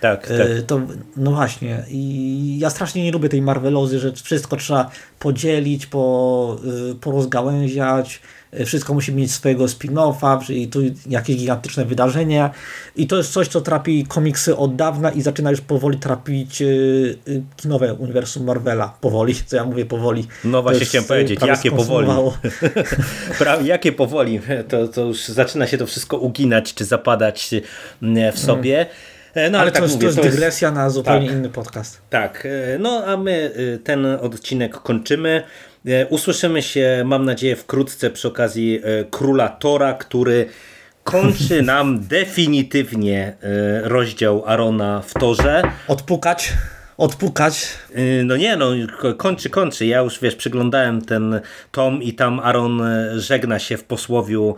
Tak, 0.00 0.26
tak. 0.26 0.36
To, 0.66 0.80
no 1.16 1.30
właśnie. 1.30 1.84
I 1.88 2.58
ja 2.60 2.70
strasznie 2.70 3.04
nie 3.04 3.12
lubię 3.12 3.28
tej 3.28 3.42
Marvelozy, 3.42 3.98
że 4.00 4.12
wszystko 4.12 4.56
trzeba 4.56 4.90
podzielić, 5.18 5.86
po, 5.86 6.56
porozgałęziać. 7.00 8.20
Y, 8.60 8.64
Wszystko 8.64 8.94
musi 8.94 9.12
mieć 9.12 9.32
swojego 9.32 9.64
spin-offa, 9.64 10.44
czyli 10.46 10.68
tu 10.68 10.80
jakieś 11.06 11.36
gigantyczne 11.36 11.84
wydarzenia. 11.84 12.50
I 12.96 13.06
to 13.06 13.16
jest 13.16 13.32
coś, 13.32 13.48
co 13.48 13.60
trapi 13.60 14.04
komiksy 14.08 14.56
od 14.56 14.76
dawna 14.76 15.10
i 15.10 15.22
zaczyna 15.22 15.50
już 15.50 15.60
powoli 15.60 15.98
trapić 15.98 16.62
y, 16.62 16.64
y, 17.28 17.42
kinowe 17.56 17.94
uniwersum 17.94 18.44
Marvela. 18.44 18.94
Powoli, 19.00 19.34
co 19.46 19.56
ja 19.56 19.64
mówię 19.64 19.84
powoli. 19.86 20.28
No 20.44 20.58
To 20.58 20.62
właśnie 20.62 20.86
chciałem 20.86 21.04
powiedzieć, 21.08 21.38
prawie 21.38 21.52
jakie 21.52 21.70
powoli. 21.70 22.06
skonsumowało. 22.06 22.36
Pra- 23.38 23.64
jakie 23.64 23.92
powoli, 23.92 24.40
to, 24.68 24.88
to 24.88 25.00
już 25.04 25.24
zaczyna 25.28 25.66
się 25.66 25.78
to 25.78 25.86
wszystko 25.86 26.16
uginać, 26.18 26.74
czy 26.74 26.84
zapadać 26.84 27.50
mm, 28.02 28.32
w 28.32 28.38
sobie. 28.38 28.86
E, 29.34 29.50
No 29.50 29.58
ale, 29.58 29.62
Ale 29.62 29.70
tak 29.72 29.78
to, 29.80 29.84
jest, 29.84 29.94
mówię, 29.94 30.08
to 30.14 30.20
jest 30.22 30.30
dygresja 30.36 30.70
na 30.70 30.90
zupełnie 30.90 31.26
tak. 31.28 31.36
inny 31.36 31.48
podcast. 31.48 32.00
Tak, 32.10 32.46
e, 32.74 32.78
no 32.78 33.04
a 33.06 33.16
my 33.16 33.50
e, 33.74 33.78
ten 33.78 34.06
odcinek 34.06 34.72
kończymy. 34.76 35.42
E, 35.86 36.06
Usłyszymy 36.06 36.62
się, 36.62 37.02
mam 37.04 37.24
nadzieję, 37.24 37.56
wkrótce 37.56 38.10
przy 38.10 38.28
okazji 38.28 38.80
e, 38.82 39.04
Króla 39.04 39.48
Tora, 39.48 39.94
który 39.94 40.46
kończy 41.04 41.62
nam 41.72 42.00
definitywnie 42.00 43.36
e, 43.42 43.88
rozdział 43.88 44.42
Arona 44.46 45.02
w 45.06 45.14
Torze. 45.14 45.62
Odpukać, 45.88 46.52
odpukać. 46.96 47.68
No 48.24 48.36
nie, 48.36 48.56
no 48.56 48.70
ko- 49.00 49.14
kończy, 49.14 49.50
kończy. 49.50 49.86
Ja 49.86 49.98
już 49.98 50.20
wiesz, 50.20 50.36
przeglądałem 50.36 51.02
ten 51.02 51.40
tom 51.72 52.02
i 52.02 52.12
tam 52.12 52.40
Aaron 52.40 52.82
żegna 53.16 53.58
się 53.58 53.76
w 53.76 53.84
posłowiu 53.84 54.56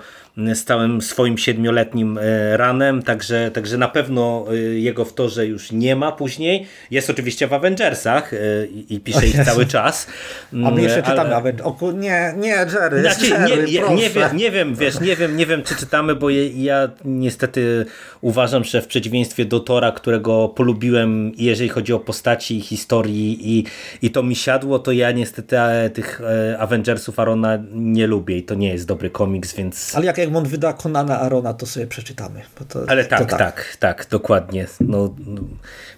z 0.55 0.64
całym 0.64 1.03
swoim 1.03 1.38
siedmioletnim 1.38 2.18
e, 2.18 2.57
ranem, 2.57 3.03
także, 3.03 3.51
także 3.51 3.79
na 3.79 3.88
pewno 3.88 4.45
y, 4.53 4.81
jego 4.81 5.05
w 5.05 5.14
torze 5.14 5.47
już 5.47 5.73
nie 5.73 5.97
ma 5.97 6.12
później. 6.12 6.66
Jest 6.90 7.11
oczywiście 7.11 7.47
w 7.47 7.53
Avengersach 7.53 8.33
y, 8.33 8.68
i 8.75 8.95
i 8.95 9.01
pisze 9.01 9.27
ich 9.27 9.45
cały 9.45 9.66
czas. 9.66 10.07
A 10.53 10.71
my 10.71 10.83
jeszcze 10.83 10.99
Mm, 10.99 11.11
czytamy. 11.11 11.37
ale-. 11.37 11.53
O, 11.62 11.73
ku- 11.73 11.92
nie, 11.92 12.35
nie, 12.37 12.49
Jerry, 12.49 13.01
znaczy, 13.01 13.27
Jerry, 13.27 13.66
nie, 13.66 13.81
nie, 13.81 13.95
nie, 13.97 14.11
wiem, 14.11 14.37
nie 14.37 14.51
wiem, 14.51 14.75
wiesz, 14.75 15.01
nie 15.01 15.16
wiem, 15.16 15.37
nie 15.37 15.47
wiem, 15.47 15.62
czy 15.62 15.77
czytamy, 15.77 16.14
bo 16.14 16.31
je, 16.31 16.64
ja 16.64 16.88
niestety 17.05 17.87
uważam, 18.21 18.64
że 18.64 18.83
w 18.83 18.87
przeciwieństwie 18.87 19.45
do 19.45 19.61
Tora, 19.61 19.92
którego 19.92 20.49
polubiłem, 20.49 21.33
jeżeli 21.37 21.68
chodzi 21.68 21.92
o 21.92 21.99
postaci, 21.99 22.61
historii 22.61 23.59
i, 23.59 23.64
i 24.07 24.11
to 24.11 24.23
mi 24.23 24.37
siadło, 24.37 24.79
to 24.79 24.92
ja 24.92 25.12
niestety 25.12 25.59
e, 25.59 25.90
tych 25.90 26.21
e, 26.21 26.59
Avengersów 26.59 27.18
Arona 27.18 27.59
nie 27.73 28.07
lubię 28.07 28.38
i 28.38 28.42
to 28.42 28.55
nie 28.55 28.68
jest 28.68 28.87
dobry 28.87 29.11
komiks, 29.11 29.55
więc... 29.55 29.95
Ale 29.97 30.07
jak 30.07 30.18
Egmont 30.23 30.49
wyda 30.49 30.73
Konana 30.73 31.21
Arona, 31.21 31.55
to 31.55 31.67
sobie 31.67 31.87
przeczytamy. 31.87 32.41
Bo 32.59 32.65
to, 32.65 32.81
Ale 32.89 33.05
tak, 33.05 33.19
to 33.31 33.37
tak, 33.37 33.77
tak, 33.81 34.07
dokładnie. 34.11 34.67
No, 34.81 35.15
no, 35.27 35.41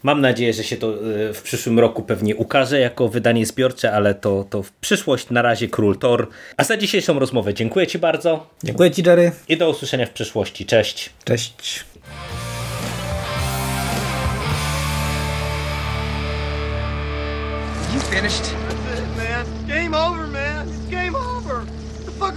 mam 0.02 0.20
nadzieję, 0.20 0.52
że 0.52 0.64
się 0.64 0.76
to 0.76 0.88
e, 0.88 1.32
w 1.32 1.42
przyszłym 1.42 1.78
roku 1.78 2.02
pewnie 2.02 2.36
ukaże 2.36 2.80
jako 2.80 3.08
wydanie 3.08 3.46
zbiorcze, 3.46 3.92
ale 3.92 4.14
to, 4.14 4.44
to 4.50 4.62
w 4.62 4.72
przyszłość 4.72 5.30
na 5.30 5.42
razie 5.42 5.68
Król 5.68 5.98
Thor. 5.98 6.28
A 6.56 6.64
za 6.64 6.76
dzisiejszą 6.76 7.18
rozmowę 7.18 7.54
dziękuję 7.54 7.86
Ci 7.86 7.98
bardzo 7.98 8.46
Dziękuję 8.64 8.90
Ci, 8.90 9.02
Jerry. 9.06 9.32
i 9.48 9.56
do 9.56 9.70
usłyszenia 9.70 10.06
w 10.06 10.10
przyszłości. 10.10 10.66
Cześć! 10.66 11.10
Cześć. 11.24 11.84
You 17.94 18.00
finished? 18.00 18.63